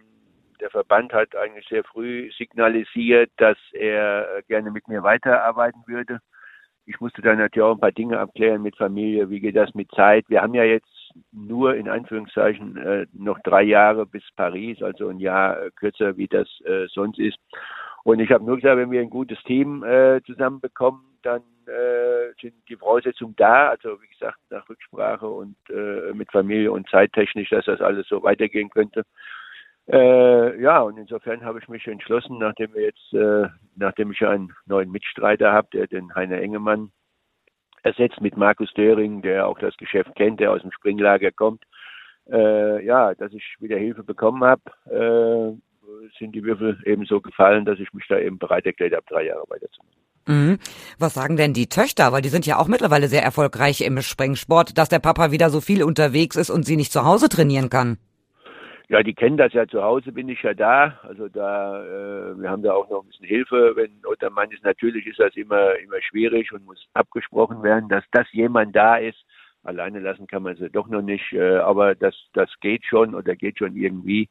der 0.60 0.70
Verband 0.70 1.12
hat 1.12 1.34
eigentlich 1.34 1.66
sehr 1.68 1.82
früh 1.82 2.30
signalisiert, 2.38 3.32
dass 3.38 3.58
er 3.72 4.40
gerne 4.46 4.70
mit 4.70 4.86
mir 4.86 5.02
weiterarbeiten 5.02 5.82
würde 5.86 6.20
ich 6.86 7.00
musste 7.00 7.20
dann 7.20 7.38
natürlich 7.38 7.66
auch 7.66 7.74
ein 7.74 7.80
paar 7.80 7.92
Dinge 7.92 8.18
abklären 8.18 8.62
mit 8.62 8.76
Familie, 8.76 9.28
wie 9.28 9.40
geht 9.40 9.56
das 9.56 9.74
mit 9.74 9.90
Zeit. 9.90 10.24
Wir 10.28 10.40
haben 10.40 10.54
ja 10.54 10.62
jetzt 10.62 10.88
nur 11.32 11.74
in 11.74 11.88
Anführungszeichen 11.88 12.76
äh, 12.76 13.06
noch 13.12 13.38
drei 13.40 13.62
Jahre 13.62 14.06
bis 14.06 14.22
Paris, 14.36 14.80
also 14.82 15.08
ein 15.08 15.18
Jahr 15.18 15.60
äh, 15.60 15.70
kürzer, 15.74 16.16
wie 16.16 16.28
das 16.28 16.48
äh, 16.64 16.86
sonst 16.88 17.18
ist. 17.18 17.38
Und 18.04 18.20
ich 18.20 18.30
habe 18.30 18.44
nur 18.44 18.56
gesagt, 18.56 18.76
wenn 18.76 18.92
wir 18.92 19.00
ein 19.00 19.10
gutes 19.10 19.42
Team 19.42 19.82
äh, 19.82 20.20
zusammenbekommen, 20.24 21.02
dann 21.22 21.42
äh, 21.66 22.32
sind 22.40 22.54
die 22.68 22.76
Voraussetzungen 22.76 23.34
da. 23.36 23.70
Also 23.70 24.00
wie 24.00 24.08
gesagt, 24.08 24.38
nach 24.50 24.68
Rücksprache 24.68 25.26
und 25.26 25.56
mit 26.14 26.30
Familie 26.30 26.70
und 26.70 26.88
zeittechnisch, 26.88 27.50
dass 27.50 27.64
das 27.64 27.80
alles 27.80 28.06
so 28.06 28.22
weitergehen 28.22 28.70
könnte. 28.70 29.02
Äh, 29.88 30.60
ja, 30.60 30.80
und 30.80 30.98
insofern 30.98 31.44
habe 31.44 31.60
ich 31.60 31.68
mich 31.68 31.86
entschlossen, 31.86 32.38
nachdem 32.38 32.74
wir 32.74 32.82
jetzt, 32.82 33.12
äh, 33.12 33.48
nachdem 33.76 34.10
ich 34.10 34.26
einen 34.26 34.52
neuen 34.66 34.90
Mitstreiter 34.90 35.52
habe, 35.52 35.68
der 35.72 35.86
den 35.86 36.14
Heiner 36.14 36.40
Engemann 36.40 36.90
ersetzt 37.84 38.20
mit 38.20 38.36
Markus 38.36 38.72
Döring, 38.74 39.22
der 39.22 39.46
auch 39.46 39.58
das 39.60 39.76
Geschäft 39.76 40.14
kennt, 40.16 40.40
der 40.40 40.50
aus 40.50 40.62
dem 40.62 40.72
Springlager 40.72 41.30
kommt, 41.30 41.62
äh, 42.28 42.84
ja, 42.84 43.14
dass 43.14 43.32
ich 43.32 43.44
wieder 43.60 43.78
Hilfe 43.78 44.02
bekommen 44.02 44.42
habe, 44.42 44.62
äh, 44.86 45.56
sind 46.18 46.32
die 46.32 46.42
Würfel 46.42 46.78
eben 46.84 47.04
so 47.04 47.20
gefallen, 47.20 47.64
dass 47.64 47.78
ich 47.78 47.92
mich 47.92 48.06
da 48.08 48.18
eben 48.18 48.38
bereit 48.38 48.66
erklärt 48.66 48.92
habe, 48.92 49.04
drei 49.08 49.26
Jahre 49.26 49.44
weiterzumachen. 49.48 49.96
Mhm. 50.26 50.58
Was 50.98 51.14
sagen 51.14 51.36
denn 51.36 51.52
die 51.52 51.68
Töchter? 51.68 52.12
Weil 52.12 52.22
die 52.22 52.28
sind 52.28 52.46
ja 52.46 52.58
auch 52.58 52.66
mittlerweile 52.66 53.06
sehr 53.06 53.22
erfolgreich 53.22 53.80
im 53.82 54.02
Springsport, 54.02 54.76
dass 54.76 54.88
der 54.88 54.98
Papa 54.98 55.30
wieder 55.30 55.50
so 55.50 55.60
viel 55.60 55.84
unterwegs 55.84 56.34
ist 56.34 56.50
und 56.50 56.64
sie 56.64 56.76
nicht 56.76 56.90
zu 56.90 57.04
Hause 57.04 57.28
trainieren 57.28 57.70
kann. 57.70 57.98
Ja, 58.88 59.02
die 59.02 59.14
kennen 59.14 59.36
das 59.36 59.52
ja 59.52 59.66
zu 59.66 59.82
Hause, 59.82 60.12
bin 60.12 60.28
ich 60.28 60.42
ja 60.42 60.54
da. 60.54 61.00
Also 61.02 61.28
da, 61.28 61.84
äh, 61.84 62.40
wir 62.40 62.48
haben 62.48 62.62
da 62.62 62.72
auch 62.72 62.88
noch 62.88 63.02
ein 63.02 63.08
bisschen 63.08 63.26
Hilfe. 63.26 63.72
Wenn 63.74 64.04
unter 64.06 64.30
Mann 64.30 64.50
ist, 64.52 64.62
natürlich 64.62 65.06
ist 65.06 65.18
das 65.18 65.34
immer, 65.34 65.74
immer 65.76 66.00
schwierig 66.02 66.52
und 66.52 66.64
muss 66.64 66.86
abgesprochen 66.94 67.64
werden, 67.64 67.88
dass 67.88 68.04
das 68.12 68.30
jemand 68.32 68.76
da 68.76 68.96
ist. 68.96 69.18
Alleine 69.64 69.98
lassen 69.98 70.28
kann 70.28 70.44
man 70.44 70.54
sie 70.56 70.70
doch 70.70 70.86
noch 70.86 71.02
nicht, 71.02 71.32
äh, 71.32 71.56
aber 71.56 71.96
das, 71.96 72.14
das 72.34 72.48
geht 72.60 72.84
schon 72.84 73.16
oder 73.16 73.34
geht 73.34 73.58
schon 73.58 73.74
irgendwie. 73.74 74.28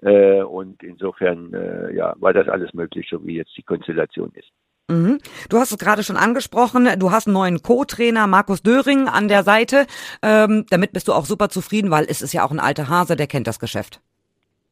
Äh, 0.00 0.40
und 0.42 0.82
insofern, 0.82 1.52
äh, 1.52 1.94
ja, 1.94 2.14
war 2.18 2.32
das 2.32 2.48
alles 2.48 2.72
möglich, 2.72 3.06
so 3.10 3.24
wie 3.26 3.36
jetzt 3.36 3.54
die 3.58 3.62
Konstellation 3.62 4.32
ist. 4.32 4.50
Mhm. 4.88 5.18
Du 5.50 5.58
hast 5.58 5.70
es 5.70 5.78
gerade 5.78 6.02
schon 6.02 6.16
angesprochen, 6.16 6.88
du 6.98 7.10
hast 7.10 7.26
einen 7.26 7.34
neuen 7.34 7.62
Co-Trainer, 7.62 8.26
Markus 8.26 8.62
Döring, 8.62 9.06
an 9.06 9.28
der 9.28 9.42
Seite. 9.42 9.86
Ähm, 10.22 10.64
damit 10.70 10.92
bist 10.92 11.08
du 11.08 11.12
auch 11.12 11.26
super 11.26 11.50
zufrieden, 11.50 11.90
weil 11.90 12.06
es 12.08 12.22
ist 12.22 12.32
ja 12.32 12.44
auch 12.44 12.50
ein 12.50 12.60
alter 12.60 12.88
Hase, 12.88 13.14
der 13.14 13.26
kennt 13.26 13.46
das 13.46 13.58
Geschäft. 13.58 14.00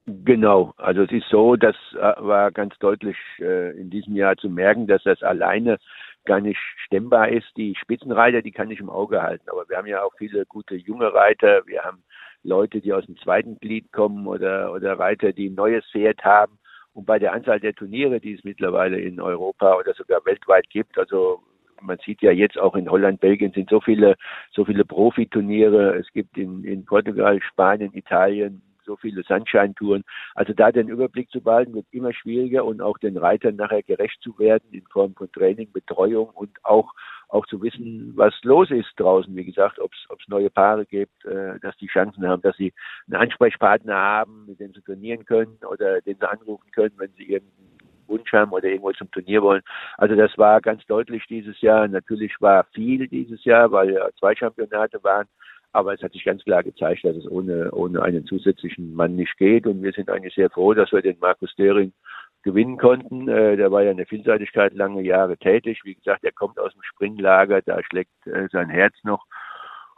Genau, 0.06 0.72
also 0.76 1.02
es 1.02 1.10
ist 1.10 1.28
so, 1.30 1.56
das 1.56 1.74
äh, 1.94 2.14
war 2.18 2.52
ganz 2.52 2.78
deutlich 2.78 3.16
äh, 3.40 3.76
in 3.76 3.90
diesem 3.90 4.14
Jahr 4.14 4.36
zu 4.36 4.48
merken, 4.48 4.86
dass 4.86 5.02
das 5.02 5.22
alleine 5.22 5.78
gar 6.24 6.40
nicht 6.40 6.60
stemmbar 6.86 7.28
ist. 7.28 7.46
Die 7.56 7.74
Spitzenreiter, 7.74 8.40
die 8.40 8.52
kann 8.52 8.70
ich 8.70 8.80
im 8.80 8.88
Auge 8.88 9.22
halten, 9.22 9.48
aber 9.50 9.68
wir 9.68 9.76
haben 9.76 9.86
ja 9.86 10.02
auch 10.02 10.12
viele 10.16 10.46
gute 10.46 10.76
junge 10.76 11.12
Reiter, 11.12 11.66
wir 11.66 11.82
haben 11.82 12.04
Leute, 12.44 12.80
die 12.80 12.92
aus 12.92 13.04
dem 13.04 13.16
zweiten 13.18 13.58
Glied 13.58 13.92
kommen 13.92 14.26
oder, 14.28 14.72
oder 14.72 14.98
Reiter, 14.98 15.32
die 15.32 15.48
ein 15.48 15.54
neues 15.54 15.84
Pferd 15.90 16.24
haben. 16.24 16.58
Und 16.96 17.04
bei 17.04 17.18
der 17.18 17.34
Anzahl 17.34 17.60
der 17.60 17.74
Turniere, 17.74 18.20
die 18.20 18.32
es 18.32 18.42
mittlerweile 18.42 18.98
in 18.98 19.20
Europa 19.20 19.76
oder 19.76 19.92
sogar 19.92 20.24
weltweit 20.24 20.70
gibt, 20.70 20.98
also 20.98 21.42
man 21.82 21.98
sieht 21.98 22.22
ja 22.22 22.30
jetzt 22.32 22.58
auch 22.58 22.74
in 22.74 22.90
Holland, 22.90 23.20
Belgien 23.20 23.52
sind 23.52 23.68
so 23.68 23.82
viele, 23.82 24.16
so 24.50 24.64
viele 24.64 24.82
Profiturniere. 24.86 25.94
Es 25.96 26.10
gibt 26.14 26.38
in, 26.38 26.64
in 26.64 26.86
Portugal, 26.86 27.38
Spanien, 27.42 27.92
Italien 27.92 28.62
so 28.86 28.96
viele 28.96 29.22
Sunshine-Touren. 29.24 30.04
Also 30.34 30.54
da 30.54 30.72
den 30.72 30.88
Überblick 30.88 31.28
zu 31.30 31.42
behalten, 31.42 31.74
wird 31.74 31.86
immer 31.90 32.14
schwieriger 32.14 32.64
und 32.64 32.80
auch 32.80 32.96
den 32.96 33.18
Reitern 33.18 33.56
nachher 33.56 33.82
gerecht 33.82 34.22
zu 34.22 34.38
werden 34.38 34.64
in 34.70 34.86
Form 34.86 35.14
von 35.14 35.30
Training, 35.32 35.70
Betreuung 35.72 36.30
und 36.30 36.64
auch 36.64 36.94
auch 37.28 37.46
zu 37.46 37.60
wissen, 37.62 38.12
was 38.14 38.34
los 38.42 38.70
ist 38.70 38.88
draußen. 38.96 39.34
Wie 39.34 39.44
gesagt, 39.44 39.78
ob 39.78 39.92
es 39.92 40.28
neue 40.28 40.50
Paare 40.50 40.86
gibt, 40.86 41.24
äh, 41.24 41.58
dass 41.60 41.76
die 41.78 41.88
Chancen 41.88 42.26
haben, 42.26 42.42
dass 42.42 42.56
sie 42.56 42.72
einen 43.06 43.20
Ansprechpartner 43.20 43.94
haben, 43.94 44.46
mit 44.46 44.60
dem 44.60 44.72
sie 44.72 44.82
trainieren 44.82 45.24
können 45.24 45.58
oder 45.68 46.00
den 46.00 46.16
sie 46.18 46.28
anrufen 46.28 46.70
können, 46.72 46.94
wenn 46.98 47.12
sie 47.16 47.24
irgendeinen 47.24 47.66
Wunsch 48.08 48.32
haben 48.32 48.52
oder 48.52 48.68
irgendwo 48.68 48.92
zum 48.92 49.10
Turnier 49.10 49.42
wollen. 49.42 49.62
Also 49.98 50.14
das 50.14 50.36
war 50.38 50.60
ganz 50.60 50.84
deutlich 50.86 51.24
dieses 51.28 51.60
Jahr. 51.60 51.88
Natürlich 51.88 52.32
war 52.40 52.64
viel 52.72 53.08
dieses 53.08 53.44
Jahr, 53.44 53.72
weil 53.72 53.90
ja 53.90 54.08
zwei 54.18 54.34
Championate 54.34 55.02
waren. 55.02 55.26
Aber 55.72 55.92
es 55.92 56.02
hat 56.02 56.12
sich 56.12 56.24
ganz 56.24 56.42
klar 56.42 56.62
gezeigt, 56.62 57.04
dass 57.04 57.16
es 57.16 57.30
ohne, 57.30 57.70
ohne 57.72 58.02
einen 58.02 58.24
zusätzlichen 58.24 58.94
Mann 58.94 59.14
nicht 59.16 59.36
geht. 59.36 59.66
Und 59.66 59.82
wir 59.82 59.92
sind 59.92 60.08
eigentlich 60.08 60.34
sehr 60.34 60.48
froh, 60.48 60.72
dass 60.72 60.90
wir 60.92 61.02
den 61.02 61.18
Markus 61.20 61.54
Dering 61.56 61.92
gewinnen 62.46 62.78
konnten. 62.78 63.28
Äh, 63.28 63.56
der 63.56 63.72
war 63.72 63.82
ja 63.82 63.90
in 63.90 63.96
der 63.96 64.06
Vielseitigkeit 64.06 64.72
lange 64.72 65.02
Jahre 65.02 65.36
tätig. 65.36 65.80
Wie 65.82 65.96
gesagt, 65.96 66.22
er 66.22 66.30
kommt 66.30 66.60
aus 66.60 66.72
dem 66.72 66.82
Springlager, 66.82 67.60
da 67.60 67.82
schlägt 67.82 68.12
äh, 68.24 68.46
sein 68.52 68.70
Herz 68.70 68.94
noch. 69.02 69.26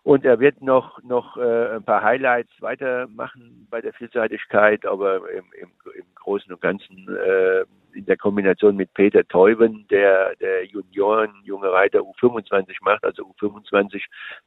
Und 0.09 0.25
er 0.25 0.41
wird 0.41 0.63
noch, 0.63 1.03
noch 1.03 1.37
äh, 1.37 1.77
ein 1.77 1.85
paar 1.85 2.03
Highlights 2.03 2.51
weitermachen 2.63 3.67
bei 3.69 3.83
der 3.83 3.93
Vielseitigkeit, 3.93 4.87
aber 4.87 5.17
im, 5.31 5.45
im, 5.61 5.69
im 5.95 6.05
Großen 6.15 6.51
und 6.51 6.63
Ganzen 6.63 7.15
äh, 7.15 7.67
in 7.93 8.07
der 8.07 8.17
Kombination 8.17 8.75
mit 8.75 8.95
Peter 8.95 9.23
Teuben, 9.29 9.87
der, 9.91 10.35
der 10.37 10.65
Junioren, 10.65 11.31
junge 11.45 11.71
Reiter 11.71 11.99
U25 11.99 12.77
macht, 12.81 13.05
also 13.05 13.23
U25, 13.39 14.03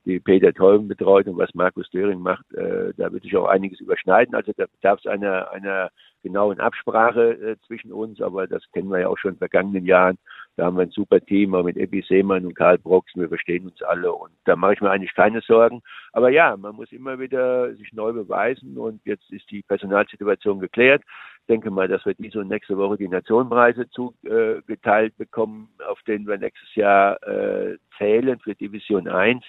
die 0.05 0.19
Peter 0.19 0.51
Teuben 0.51 0.87
betreut 0.87 1.27
und 1.27 1.37
was 1.37 1.53
Markus 1.53 1.87
Döring 1.91 2.21
macht, 2.21 2.51
äh, 2.55 2.91
da 2.97 3.13
wird 3.13 3.21
sich 3.21 3.37
auch 3.37 3.45
einiges 3.45 3.79
überschneiden. 3.81 4.33
Also 4.33 4.53
da 4.57 4.65
bedarf 4.65 4.97
es 5.01 5.05
einer, 5.05 5.51
einer 5.51 5.91
genauen 6.23 6.59
Absprache 6.59 7.33
äh, 7.33 7.55
zwischen 7.67 7.91
uns, 7.93 8.19
aber 8.19 8.47
das 8.47 8.63
kennen 8.71 8.89
wir 8.89 9.01
ja 9.01 9.09
auch 9.09 9.17
schon 9.19 9.33
in 9.33 9.37
vergangenen 9.37 9.85
Jahren. 9.85 10.17
Da 10.61 10.67
haben 10.67 10.77
wir 10.77 10.83
ein 10.83 10.91
super 10.91 11.19
Team 11.19 11.55
auch 11.55 11.63
mit 11.63 11.75
Ebi 11.75 12.03
Seemann 12.07 12.45
und 12.45 12.53
Karl 12.53 12.77
Brox. 12.77 13.11
Wir 13.15 13.27
verstehen 13.27 13.65
uns 13.65 13.81
alle 13.81 14.13
und 14.13 14.31
da 14.45 14.55
mache 14.55 14.75
ich 14.75 14.81
mir 14.81 14.91
eigentlich 14.91 15.15
keine 15.15 15.41
Sorgen. 15.41 15.81
Aber 16.13 16.29
ja, 16.29 16.55
man 16.55 16.75
muss 16.75 16.91
immer 16.91 17.17
wieder 17.17 17.73
sich 17.73 17.91
neu 17.93 18.13
beweisen 18.13 18.77
und 18.77 19.01
jetzt 19.03 19.27
ist 19.31 19.49
die 19.49 19.63
Personalsituation 19.63 20.59
geklärt. 20.59 21.01
Ich 21.39 21.47
denke 21.47 21.71
mal, 21.71 21.87
dass 21.87 22.05
wir 22.05 22.13
diese 22.13 22.41
und 22.41 22.49
nächste 22.49 22.77
Woche 22.77 22.97
die 22.97 23.07
Nationenpreise 23.07 23.89
zugeteilt 23.89 25.17
bekommen, 25.17 25.67
auf 25.89 25.99
denen 26.03 26.27
wir 26.27 26.37
nächstes 26.37 26.75
Jahr 26.75 27.17
äh, 27.27 27.79
zählen 27.97 28.37
für 28.37 28.53
Division 28.53 29.07
1 29.07 29.43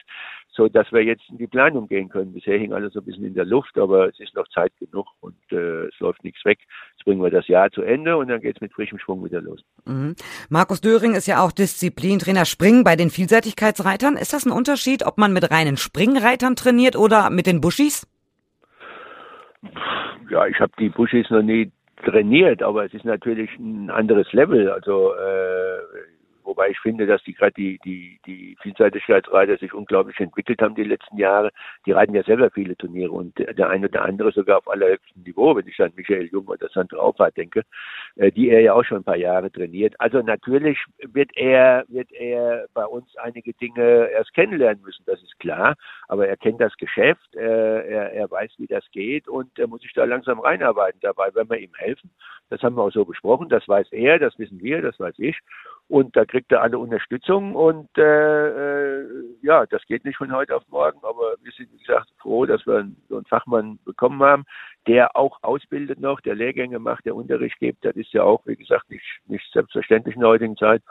so 0.52 0.68
dass 0.68 0.90
wir 0.92 1.02
jetzt 1.02 1.22
in 1.30 1.38
die 1.38 1.46
Planung 1.46 1.88
gehen 1.88 2.08
können. 2.08 2.32
Bisher 2.32 2.58
hing 2.58 2.72
alles 2.72 2.92
so 2.92 3.00
ein 3.00 3.04
bisschen 3.04 3.24
in 3.24 3.34
der 3.34 3.46
Luft, 3.46 3.78
aber 3.78 4.08
es 4.08 4.20
ist 4.20 4.34
noch 4.34 4.46
Zeit 4.48 4.72
genug 4.78 5.06
und 5.20 5.36
äh, 5.50 5.86
es 5.86 5.98
läuft 5.98 6.22
nichts 6.24 6.44
weg. 6.44 6.58
Jetzt 6.92 7.04
bringen 7.04 7.22
wir 7.22 7.30
das 7.30 7.48
Jahr 7.48 7.70
zu 7.70 7.82
Ende 7.82 8.16
und 8.16 8.28
dann 8.28 8.40
geht 8.40 8.56
es 8.56 8.60
mit 8.60 8.72
frischem 8.72 8.98
Schwung 8.98 9.24
wieder 9.24 9.40
los. 9.40 9.62
Mhm. 9.86 10.14
Markus 10.50 10.80
Döring 10.80 11.14
ist 11.14 11.26
ja 11.26 11.42
auch 11.42 11.52
Disziplintrainer 11.52 12.44
Springen 12.44 12.84
bei 12.84 12.96
den 12.96 13.08
Vielseitigkeitsreitern. 13.10 14.16
Ist 14.16 14.34
das 14.34 14.44
ein 14.44 14.52
Unterschied, 14.52 15.06
ob 15.06 15.16
man 15.16 15.32
mit 15.32 15.50
reinen 15.50 15.76
Springreitern 15.76 16.54
trainiert 16.54 16.96
oder 16.96 17.30
mit 17.30 17.46
den 17.46 17.60
Buschis? 17.60 18.06
Ja, 20.30 20.46
ich 20.46 20.60
habe 20.60 20.72
die 20.78 20.90
Buschis 20.90 21.30
noch 21.30 21.42
nie 21.42 21.72
trainiert, 22.04 22.62
aber 22.62 22.84
es 22.84 22.92
ist 22.92 23.04
natürlich 23.04 23.50
ein 23.58 23.90
anderes 23.90 24.30
Level. 24.32 24.70
Also 24.70 25.14
äh, 25.14 25.71
Wobei 26.52 26.68
ich 26.68 26.80
finde, 26.80 27.06
dass 27.06 27.22
die 27.22 27.32
gerade 27.32 27.54
die, 27.54 27.78
die, 27.82 28.20
die 28.26 28.58
Vielseitigkeitsreiter 28.60 29.56
sich 29.56 29.72
unglaublich 29.72 30.20
entwickelt 30.20 30.60
haben 30.60 30.74
die 30.74 30.84
letzten 30.84 31.16
Jahre. 31.16 31.50
Die 31.86 31.92
reiten 31.92 32.14
ja 32.14 32.22
selber 32.24 32.50
viele 32.50 32.76
Turniere 32.76 33.10
und 33.10 33.38
der 33.38 33.70
eine 33.70 33.88
oder 33.88 34.02
andere 34.02 34.32
sogar 34.32 34.58
auf 34.58 34.68
allerhöchstem 34.68 35.22
Niveau, 35.22 35.56
wenn 35.56 35.66
ich 35.66 35.80
an 35.80 35.94
Michael 35.96 36.26
Jung 36.26 36.46
oder 36.48 36.68
Sandro 36.68 36.98
Aufwart 36.98 37.38
denke, 37.38 37.62
äh, 38.16 38.30
die 38.30 38.50
er 38.50 38.60
ja 38.60 38.74
auch 38.74 38.84
schon 38.84 38.98
ein 38.98 39.04
paar 39.04 39.16
Jahre 39.16 39.50
trainiert. 39.50 39.98
Also 39.98 40.20
natürlich 40.20 40.78
wird 41.00 41.30
er, 41.36 41.86
wird 41.88 42.12
er 42.12 42.66
bei 42.74 42.84
uns 42.84 43.16
einige 43.16 43.54
Dinge 43.54 44.10
erst 44.10 44.34
kennenlernen 44.34 44.82
müssen, 44.84 45.04
das 45.06 45.22
ist 45.22 45.40
klar. 45.40 45.74
Aber 46.08 46.28
er 46.28 46.36
kennt 46.36 46.60
das 46.60 46.76
Geschäft, 46.76 47.34
er, 47.34 47.86
er, 47.86 48.12
er 48.12 48.30
weiß, 48.30 48.52
wie 48.58 48.66
das 48.66 48.84
geht 48.90 49.26
und 49.26 49.58
er 49.58 49.68
muss 49.68 49.80
sich 49.80 49.94
da 49.94 50.04
langsam 50.04 50.38
reinarbeiten. 50.38 51.00
Dabei 51.00 51.34
werden 51.34 51.48
wir 51.48 51.60
ihm 51.60 51.72
helfen. 51.76 52.10
Das 52.50 52.60
haben 52.62 52.76
wir 52.76 52.82
auch 52.82 52.92
so 52.92 53.06
besprochen. 53.06 53.48
Das 53.48 53.66
weiß 53.66 53.90
er, 53.92 54.18
das 54.18 54.38
wissen 54.38 54.60
wir, 54.60 54.82
das 54.82 55.00
weiß 55.00 55.14
ich. 55.16 55.40
Und 55.88 56.16
da 56.16 56.24
kriegt 56.24 56.50
er 56.52 56.62
alle 56.62 56.78
Unterstützung 56.78 57.54
und 57.54 57.88
äh, 57.98 59.00
äh, 59.00 59.06
ja, 59.42 59.66
das 59.66 59.84
geht 59.86 60.04
nicht 60.04 60.16
von 60.16 60.32
heute 60.32 60.56
auf 60.56 60.62
morgen, 60.68 60.98
aber 61.02 61.34
wir 61.42 61.52
sind, 61.52 61.70
wie 61.72 61.78
gesagt, 61.78 62.08
froh, 62.18 62.46
dass 62.46 62.66
wir 62.66 62.88
so 63.08 63.16
einen 63.16 63.26
Fachmann 63.26 63.78
bekommen 63.84 64.22
haben, 64.22 64.44
der 64.86 65.14
auch 65.16 65.38
ausbildet 65.42 66.00
noch, 66.00 66.20
der 66.22 66.34
Lehrgänge 66.34 66.78
macht, 66.78 67.04
der 67.04 67.14
Unterricht 67.14 67.58
gibt. 67.58 67.84
Das 67.84 67.94
ist 67.96 68.12
ja 68.12 68.22
auch, 68.22 68.40
wie 68.46 68.56
gesagt, 68.56 68.90
nicht, 68.90 69.04
nicht 69.26 69.44
selbstverständlich 69.52 70.14
in 70.14 70.22
der 70.22 70.30
heutigen 70.30 70.56
Zeit. 70.56 70.82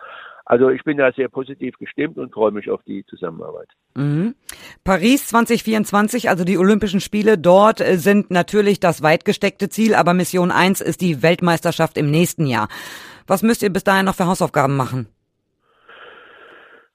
Also 0.51 0.69
ich 0.69 0.83
bin 0.83 0.97
da 0.97 1.13
sehr 1.13 1.29
positiv 1.29 1.77
gestimmt 1.77 2.17
und 2.17 2.33
freue 2.33 2.51
mich 2.51 2.69
auf 2.69 2.83
die 2.83 3.05
Zusammenarbeit. 3.05 3.69
Mhm. 3.95 4.35
Paris 4.83 5.27
2024, 5.27 6.27
also 6.27 6.43
die 6.43 6.57
Olympischen 6.57 6.99
Spiele 6.99 7.37
dort 7.37 7.79
äh, 7.79 7.95
sind 7.95 8.31
natürlich 8.31 8.81
das 8.81 9.01
weit 9.01 9.23
gesteckte 9.23 9.69
Ziel, 9.69 9.95
aber 9.95 10.13
Mission 10.13 10.51
1 10.51 10.81
ist 10.81 10.99
die 10.99 11.23
Weltmeisterschaft 11.23 11.97
im 11.97 12.11
nächsten 12.11 12.47
Jahr. 12.47 12.67
Was 13.27 13.43
müsst 13.43 13.63
ihr 13.63 13.69
bis 13.69 13.85
dahin 13.85 14.03
noch 14.03 14.15
für 14.15 14.25
Hausaufgaben 14.25 14.75
machen? 14.75 15.07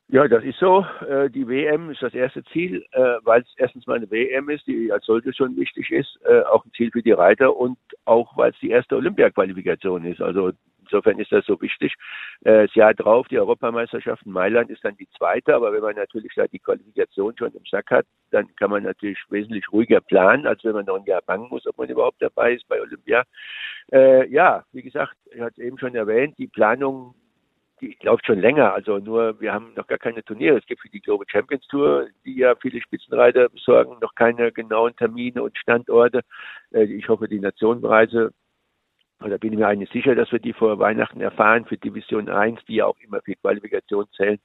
Ja, 0.09 0.29
das 0.29 0.45
ist 0.45 0.59
so. 0.59 0.85
Äh, 1.09 1.31
die 1.31 1.49
WM 1.49 1.89
ist 1.89 2.03
das 2.03 2.13
erste 2.13 2.45
Ziel, 2.53 2.85
äh, 2.93 3.01
weil 3.23 3.41
es 3.41 3.49
erstens 3.57 3.87
mal 3.87 3.97
eine 3.97 4.11
WM 4.11 4.51
ist, 4.51 4.67
die 4.67 4.93
als 4.93 5.07
solche 5.07 5.33
schon 5.33 5.57
wichtig 5.57 5.91
ist, 5.93 6.19
auch 6.53 6.63
ein 6.67 6.73
Ziel 6.77 6.91
für 6.91 7.03
die 7.03 7.13
Reiter 7.13 7.57
und 7.57 7.79
auch 8.05 8.37
weil 8.37 8.51
es 8.51 8.59
die 8.61 8.69
erste 8.69 8.97
Olympia-Qualifikation 8.97 10.05
ist. 10.05 10.21
Also 10.21 10.53
insofern 10.87 11.19
ist 11.19 11.33
das 11.33 11.45
so 11.47 11.61
wichtig. 11.61 11.95
Das 12.43 12.75
Jahr 12.75 12.95
drauf, 12.95 13.29
die 13.29 13.39
Europameisterschaft 13.39 14.25
in 14.25 14.33
Mailand 14.33 14.71
ist 14.71 14.85
dann 14.85 14.97
die 14.97 15.09
zweite, 15.17 15.55
aber 15.55 15.73
wenn 15.73 15.83
man 15.83 15.97
natürlich 15.97 16.33
da 16.35 16.47
die 16.47 16.59
Qualifikation 16.59 17.37
schon 17.37 17.53
im 17.53 17.65
Sack 17.71 17.91
hat, 17.91 18.07
dann 18.31 18.55
kann 18.57 18.71
man 18.71 18.83
natürlich 18.83 19.19
wesentlich 19.29 19.71
ruhiger 19.73 20.01
planen, 20.01 20.47
als 20.47 20.65
wenn 20.65 20.73
man 20.73 20.87
noch 20.87 20.97
ein 20.97 21.05
Jahr 21.05 21.23
bangen 21.23 21.49
muss, 21.51 21.67
ob 21.67 21.79
man 21.79 21.89
überhaupt 21.89 22.21
dabei 22.21 22.55
ist 22.55 22.69
bei 22.69 22.81
Olympia. 22.81 23.25
ja, 23.91 24.65
wie 24.73 24.83
gesagt, 24.83 25.17
ich 25.31 25.41
hatte 25.41 25.61
es 25.61 25.67
eben 25.67 25.79
schon 25.79 25.95
erwähnt, 25.95 26.39
die 26.39 26.49
Planung 26.49 27.15
die 27.81 27.97
läuft 28.03 28.27
schon 28.27 28.41
länger. 28.41 28.73
Also 28.73 28.99
nur, 28.99 29.41
wir 29.41 29.53
haben 29.53 29.73
noch 29.75 29.87
gar 29.87 29.99
keine 29.99 30.25
Turniere. 30.25 30.59
Es 30.59 30.67
gibt 30.67 30.81
für 30.81 30.89
die 30.89 31.01
Global 31.01 31.27
Champions 31.29 31.67
Tour, 31.69 32.09
die 32.25 32.37
ja 32.37 32.55
viele 32.57 32.81
Spitzenreiter 32.81 33.49
besorgen, 33.49 33.97
noch 34.01 34.15
keine 34.15 34.53
genauen 34.53 34.97
Termine 34.97 35.43
und 35.43 35.57
Standorte. 35.59 36.23
Äh, 36.73 36.85
ich 36.85 37.09
hoffe, 37.09 37.29
die 37.29 37.41
Nationenreise, 37.41 38.33
oder 39.23 39.39
bin 39.39 39.53
ich 39.53 39.59
mir 39.59 39.67
eigentlich 39.67 39.91
sicher, 39.91 40.15
dass 40.15 40.31
wir 40.33 40.39
die 40.39 40.53
vor 40.53 40.79
Weihnachten 40.79 41.21
erfahren 41.21 41.65
für 41.65 41.77
Division 41.77 42.29
1, 42.29 42.65
die 42.67 42.83
auch 42.83 42.97
immer 43.01 43.21
für 43.23 43.35
Qualifikation 43.35 44.07
zählen 44.17 44.39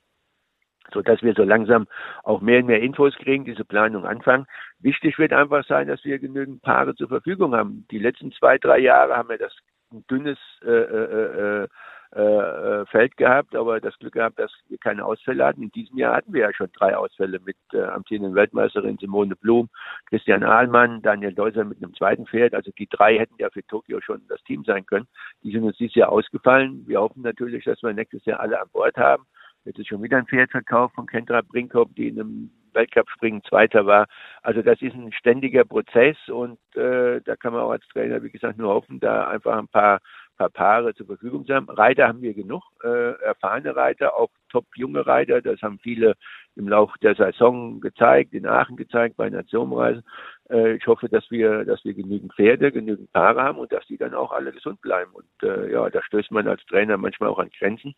so 0.94 1.02
dass 1.02 1.22
wir 1.22 1.34
so 1.34 1.44
langsam 1.44 1.88
auch 2.24 2.42
mehr 2.42 2.60
und 2.60 2.66
mehr 2.68 2.82
Infos 2.82 3.16
kriegen, 3.16 3.46
diese 3.46 3.66
Planung 3.66 4.06
anfangen. 4.06 4.46
Wichtig 4.80 5.18
wird 5.20 5.34
einfach 5.34 5.66
sein, 5.66 5.88
dass 5.88 6.04
wir 6.04 6.20
genügend 6.20 6.62
Paare 6.62 6.96
zur 6.96 7.08
Verfügung 7.08 7.56
haben. 7.56 7.86
Die 7.92 8.00
letzten 8.00 8.32
zwei, 8.32 8.58
drei 8.58 8.80
Jahre 8.80 9.16
haben 9.16 9.30
wir 9.30 9.38
das 9.38 9.56
ein 9.92 10.06
dünnes 10.10 10.38
äh, 10.64 10.70
äh, 10.70 11.68
äh, 12.14 12.22
äh, 12.22 12.86
Feld 12.88 13.16
gehabt, 13.16 13.56
aber 13.56 13.80
das 13.80 13.98
Glück 14.00 14.16
gehabt, 14.16 14.38
dass 14.38 14.52
wir 14.68 14.78
keine 14.78 15.06
Ausfälle 15.06 15.46
hatten. 15.46 15.64
In 15.64 15.72
diesem 15.72 15.98
Jahr 15.98 16.18
hatten 16.18 16.34
wir 16.34 16.42
ja 16.42 16.54
schon 16.54 16.70
drei 16.74 16.98
Ausfälle 16.98 17.40
mit 17.40 17.56
äh, 17.72 17.84
amtierenden 17.84 18.36
Weltmeisterin 18.36 18.98
Simone 18.98 19.38
Blum, 19.38 19.70
Christian 20.08 20.44
Ahlmann, 20.44 21.02
Daniel 21.02 21.34
Deuser 21.34 21.64
mit 21.64 21.82
einem 21.82 21.94
zweiten 21.94 22.26
Pferd. 22.28 22.54
Also 22.54 22.72
die 22.78 22.88
drei 22.88 23.18
hätten 23.18 23.36
ja 23.38 23.50
für 23.50 23.66
Tokio 23.66 24.02
schon 24.02 24.22
das 24.28 24.44
Team 24.44 24.66
sein 24.66 24.86
können. 24.86 25.08
Die 25.42 25.52
sind 25.54 25.64
uns 25.64 25.78
dieses 25.78 25.96
Jahr 25.96 26.12
ausgefallen. 26.12 26.84
Wir 26.86 27.00
hoffen 27.00 27.22
natürlich, 27.22 27.64
dass 27.64 27.82
wir 27.82 27.94
nächstes 27.94 28.26
Jahr 28.26 28.42
alle 28.42 28.60
an 28.60 28.68
Bord 28.74 28.98
haben. 28.98 29.24
Jetzt 29.64 29.80
ist 29.80 29.88
schon 29.88 30.04
wieder 30.04 30.18
ein 30.18 30.28
Pferd 30.28 30.52
verkauft 30.52 30.96
von 30.96 31.06
Kendra 31.06 31.42
Brinkhoff, 31.42 31.88
die 31.96 32.10
in 32.10 32.20
einem 32.20 32.52
Weltcup-Springen 32.74 33.44
Zweiter 33.44 33.86
war. 33.86 34.08
Also 34.42 34.62
das 34.62 34.82
ist 34.82 34.94
ein 34.94 35.12
ständiger 35.14 35.66
Prozess 35.66 36.18
und 36.28 36.60
äh, 36.76 37.22
da 37.22 37.36
kann 37.36 37.54
man 37.54 37.62
auch 37.62 37.72
als 37.72 37.88
Trainer, 37.90 38.24
wie 38.24 38.32
gesagt, 38.32 38.58
nur 38.58 38.74
hoffen, 38.74 39.00
da 39.00 39.28
einfach 39.28 39.58
ein 39.58 39.68
paar 39.68 40.00
paar 40.42 40.50
Paare 40.50 40.96
zur 40.96 41.06
Verfügung 41.06 41.46
zu 41.46 41.54
haben. 41.54 41.70
Reiter 41.70 42.08
haben 42.08 42.22
wir 42.22 42.34
genug, 42.34 42.64
äh, 42.84 43.12
erfahrene 43.22 43.76
Reiter, 43.76 44.16
auch 44.16 44.30
top 44.50 44.66
junge 44.76 45.06
Reiter. 45.06 45.42
Das 45.42 45.62
haben 45.62 45.78
viele 45.80 46.16
im 46.56 46.68
Laufe 46.68 46.98
der 47.00 47.14
Saison 47.16 47.80
gezeigt, 47.80 48.34
in 48.34 48.48
Aachen 48.48 48.76
gezeigt, 48.76 49.18
bei 49.18 49.30
Nationenreisen. 49.30 50.04
Äh, 50.50 50.78
ich 50.78 50.88
hoffe, 50.88 51.10
dass 51.10 51.30
wir, 51.30 51.64
dass 51.66 51.86
wir 51.86 51.94
genügend 51.94 52.34
Pferde, 52.34 52.72
genügend 52.72 53.12
Paare 53.12 53.44
haben 53.44 53.60
und 53.60 53.72
dass 53.72 53.86
die 53.86 53.98
dann 53.98 54.16
auch 54.16 54.32
alle 54.32 54.52
gesund 54.52 54.82
bleiben. 54.82 55.12
Und 55.12 55.48
äh, 55.48 55.72
ja, 55.72 55.88
da 55.90 56.02
stößt 56.02 56.32
man 56.32 56.48
als 56.48 56.66
Trainer 56.66 56.98
manchmal 56.98 57.30
auch 57.30 57.40
an 57.40 57.52
Grenzen. 57.58 57.94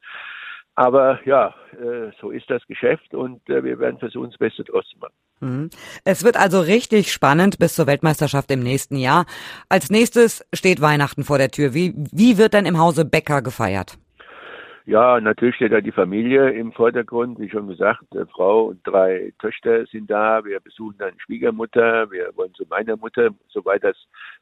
Aber 0.76 1.20
ja, 1.26 1.54
äh, 1.74 2.12
so 2.20 2.32
ist 2.32 2.50
das 2.50 2.66
Geschäft 2.68 3.14
und 3.14 3.48
äh, 3.48 3.64
wir 3.64 3.78
werden 3.78 4.00
versuchen, 4.00 4.32
das 4.32 4.40
Beste 4.40 4.64
draus 4.64 4.86
zu 4.90 4.98
machen. 4.98 5.14
Mhm. 5.40 5.70
Es 6.04 6.24
wird 6.24 6.36
also 6.36 6.62
richtig 6.62 7.12
spannend 7.12 7.60
bis 7.60 7.76
zur 7.76 7.86
Weltmeisterschaft 7.86 8.50
im 8.50 8.62
nächsten 8.62 8.96
Jahr. 8.96 9.26
Als 9.70 9.92
nächstes 9.92 10.46
steht 10.54 10.82
Weihnachten 10.82 11.24
vor 11.24 11.38
der 11.38 11.50
Tür. 11.50 11.74
Wie, 11.76 11.94
wie 11.96 12.38
wird 12.38 12.56
denn 12.56 12.66
im 12.66 12.80
Hause 12.80 13.06
Becker 13.06 13.42
gefeiert? 13.42 13.98
Ja, 14.86 15.22
natürlich 15.22 15.56
steht 15.56 15.72
da 15.72 15.80
die 15.80 15.94
Familie 15.94 16.50
im 16.50 16.74
Vordergrund. 16.74 17.40
Wie 17.40 17.50
schon 17.50 17.68
gesagt, 17.68 18.04
Frau 18.34 18.66
und 18.66 18.86
drei 18.86 19.32
Töchter 19.40 19.86
sind 19.86 20.10
da. 20.10 20.44
Wir 20.44 20.60
besuchen 20.60 20.96
dann 20.98 21.18
Schwiegermutter. 21.20 22.12
Wir 22.12 22.36
wollen 22.36 22.54
zu 22.54 22.66
meiner 22.70 22.98
Mutter, 22.98 23.30
soweit 23.48 23.84
das 23.84 23.96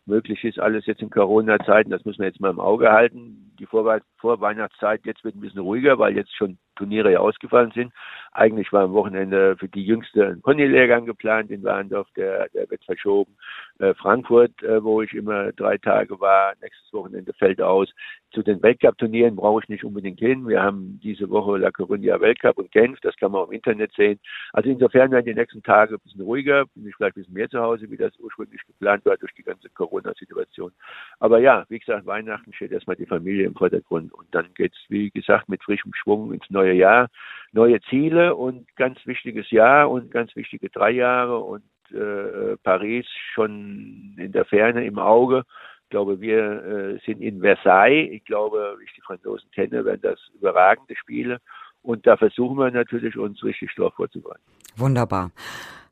möglich 0.05 0.43
ist, 0.43 0.59
alles 0.59 0.85
jetzt 0.85 1.01
in 1.01 1.09
Corona-Zeiten. 1.09 1.91
Das 1.91 2.05
müssen 2.05 2.19
wir 2.19 2.27
jetzt 2.27 2.39
mal 2.39 2.49
im 2.49 2.59
Auge 2.59 2.91
halten. 2.91 3.53
Die 3.59 3.65
Vorwe 3.65 4.01
Vorweihnachtszeit 4.17 5.05
jetzt 5.05 5.23
wird 5.23 5.35
ein 5.35 5.41
bisschen 5.41 5.61
ruhiger, 5.61 5.99
weil 5.99 6.15
jetzt 6.15 6.35
schon 6.35 6.57
Turniere 6.75 7.11
ja 7.11 7.19
ausgefallen 7.19 7.71
sind. 7.75 7.93
Eigentlich 8.31 8.71
war 8.71 8.83
am 8.85 8.93
Wochenende 8.93 9.55
für 9.57 9.67
die 9.67 9.85
Jüngste 9.85 10.27
ein 10.27 10.41
Ponylehrgang 10.41 11.05
geplant 11.05 11.51
in 11.51 11.63
Warndorf, 11.63 12.07
der, 12.15 12.49
der 12.49 12.69
wird 12.69 12.83
verschoben. 12.85 13.35
Äh, 13.79 13.93
Frankfurt, 13.93 14.63
äh, 14.63 14.83
wo 14.83 15.01
ich 15.01 15.13
immer 15.13 15.51
drei 15.51 15.77
Tage 15.77 16.19
war, 16.19 16.53
nächstes 16.61 16.91
Wochenende 16.93 17.33
fällt 17.33 17.61
aus. 17.61 17.89
zu 18.31 18.41
den 18.41 18.63
Weltcup-Turnieren 18.63 19.35
brauche 19.35 19.61
ich 19.61 19.69
nicht 19.69 19.83
unbedingt 19.83 20.19
hin. 20.19 20.47
Wir 20.47 20.63
haben 20.63 20.99
diese 21.03 21.29
Woche 21.29 21.57
La 21.57 21.69
Coruña 21.69 22.19
Weltcup 22.19 22.57
und 22.57 22.71
Genf, 22.71 22.99
das 23.01 23.15
kann 23.17 23.31
man 23.33 23.45
im 23.47 23.51
Internet 23.51 23.91
sehen. 23.93 24.19
Also 24.53 24.69
insofern 24.69 25.11
werden 25.11 25.25
die 25.25 25.35
nächsten 25.35 25.61
Tage 25.61 25.95
ein 25.95 25.99
bisschen 26.03 26.21
ruhiger, 26.21 26.65
bin 26.73 26.87
ich 26.87 26.95
vielleicht 26.95 27.17
ein 27.17 27.21
bisschen 27.21 27.33
mehr 27.33 27.49
zu 27.49 27.59
Hause, 27.59 27.91
wie 27.91 27.97
das 27.97 28.17
ursprünglich 28.19 28.61
geplant 28.65 29.05
war 29.05 29.17
durch 29.17 29.33
die 29.33 29.43
ganze 29.43 29.69
Corona-Situation. 30.01 30.71
Aber 31.19 31.39
ja, 31.39 31.65
wie 31.69 31.79
gesagt, 31.79 32.05
Weihnachten 32.05 32.53
steht 32.53 32.71
erstmal 32.71 32.95
die 32.95 33.05
Familie 33.05 33.45
im 33.45 33.55
Vordergrund 33.55 34.13
und 34.13 34.27
dann 34.31 34.47
geht's, 34.55 34.77
wie 34.89 35.11
gesagt, 35.11 35.49
mit 35.49 35.63
frischem 35.63 35.93
Schwung 35.93 36.33
ins 36.33 36.49
neue 36.49 36.73
Jahr, 36.73 37.07
neue 37.51 37.79
Ziele 37.81 38.35
und 38.35 38.67
ganz 38.75 38.99
wichtiges 39.05 39.49
Jahr 39.51 39.89
und 39.89 40.11
ganz 40.11 40.35
wichtige 40.35 40.69
drei 40.69 40.91
Jahre 40.91 41.39
und 41.39 41.63
äh, 41.91 42.57
Paris 42.63 43.05
schon 43.33 44.15
in 44.17 44.31
der 44.31 44.45
Ferne 44.45 44.85
im 44.85 44.99
Auge 44.99 45.43
glaube, 45.91 46.19
wir 46.19 46.63
äh, 46.63 46.99
sind 47.05 47.21
in 47.21 47.41
Versailles. 47.41 48.09
Ich 48.11 48.25
glaube, 48.25 48.75
wie 48.79 48.85
ich 48.85 48.93
die 48.93 49.01
Franzosen 49.01 49.51
kenne, 49.51 49.85
werden 49.85 50.01
das 50.01 50.19
überragende 50.33 50.95
Spiele. 50.95 51.37
Und 51.83 52.07
da 52.07 52.17
versuchen 52.17 52.57
wir 52.57 52.71
natürlich, 52.71 53.15
uns 53.17 53.43
richtig 53.43 53.71
darauf 53.75 53.93
vorzubereiten. 53.93 54.41
Wunderbar. 54.77 55.31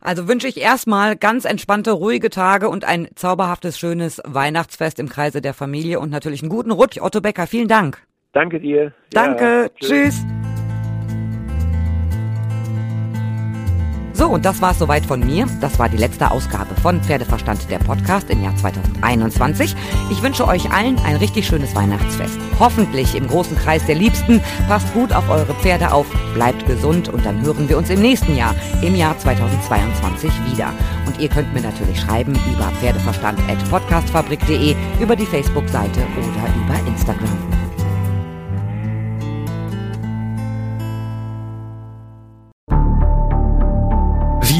Also 0.01 0.27
wünsche 0.27 0.47
ich 0.47 0.57
erstmal 0.57 1.15
ganz 1.15 1.45
entspannte, 1.45 1.91
ruhige 1.91 2.29
Tage 2.29 2.69
und 2.69 2.85
ein 2.85 3.09
zauberhaftes, 3.15 3.77
schönes 3.77 4.21
Weihnachtsfest 4.25 4.99
im 4.99 5.09
Kreise 5.09 5.41
der 5.41 5.53
Familie 5.53 5.99
und 5.99 6.09
natürlich 6.09 6.41
einen 6.41 6.49
guten 6.49 6.71
Rutsch. 6.71 6.99
Otto 7.01 7.21
Becker, 7.21 7.47
vielen 7.47 7.67
Dank. 7.67 8.01
Danke 8.31 8.59
dir. 8.59 8.93
Danke. 9.11 9.63
Ja, 9.63 9.69
tschüss. 9.79 9.89
tschüss. 9.89 10.38
So, 14.19 14.27
und 14.27 14.43
das 14.43 14.61
war 14.61 14.71
es 14.71 14.79
soweit 14.79 15.05
von 15.05 15.21
mir. 15.21 15.47
Das 15.61 15.79
war 15.79 15.87
die 15.87 15.95
letzte 15.95 16.29
Ausgabe 16.29 16.75
von 16.81 17.01
Pferdeverstand, 17.01 17.71
der 17.71 17.79
Podcast 17.79 18.29
im 18.29 18.43
Jahr 18.43 18.53
2021. 18.53 19.73
Ich 20.11 20.21
wünsche 20.21 20.45
euch 20.45 20.69
allen 20.73 20.99
ein 21.05 21.15
richtig 21.15 21.47
schönes 21.47 21.73
Weihnachtsfest. 21.73 22.37
Hoffentlich 22.59 23.15
im 23.15 23.27
großen 23.27 23.55
Kreis 23.55 23.85
der 23.85 23.95
Liebsten. 23.95 24.41
Passt 24.67 24.93
gut 24.93 25.13
auf 25.13 25.29
eure 25.29 25.53
Pferde 25.53 25.93
auf, 25.93 26.05
bleibt 26.33 26.65
gesund 26.67 27.07
und 27.07 27.25
dann 27.25 27.41
hören 27.41 27.69
wir 27.69 27.77
uns 27.77 27.89
im 27.89 28.01
nächsten 28.01 28.35
Jahr, 28.35 28.53
im 28.81 28.93
Jahr 28.93 29.17
2022 29.17 30.29
wieder. 30.51 30.73
Und 31.05 31.17
ihr 31.17 31.29
könnt 31.29 31.53
mir 31.53 31.61
natürlich 31.61 32.01
schreiben 32.01 32.37
über 32.53 32.69
pferdeverstand.podcastfabrik.de, 32.81 34.75
über 34.99 35.15
die 35.15 35.27
Facebook-Seite 35.27 36.01
oder 36.17 36.49
über 36.65 36.75
Instagram. 36.89 37.58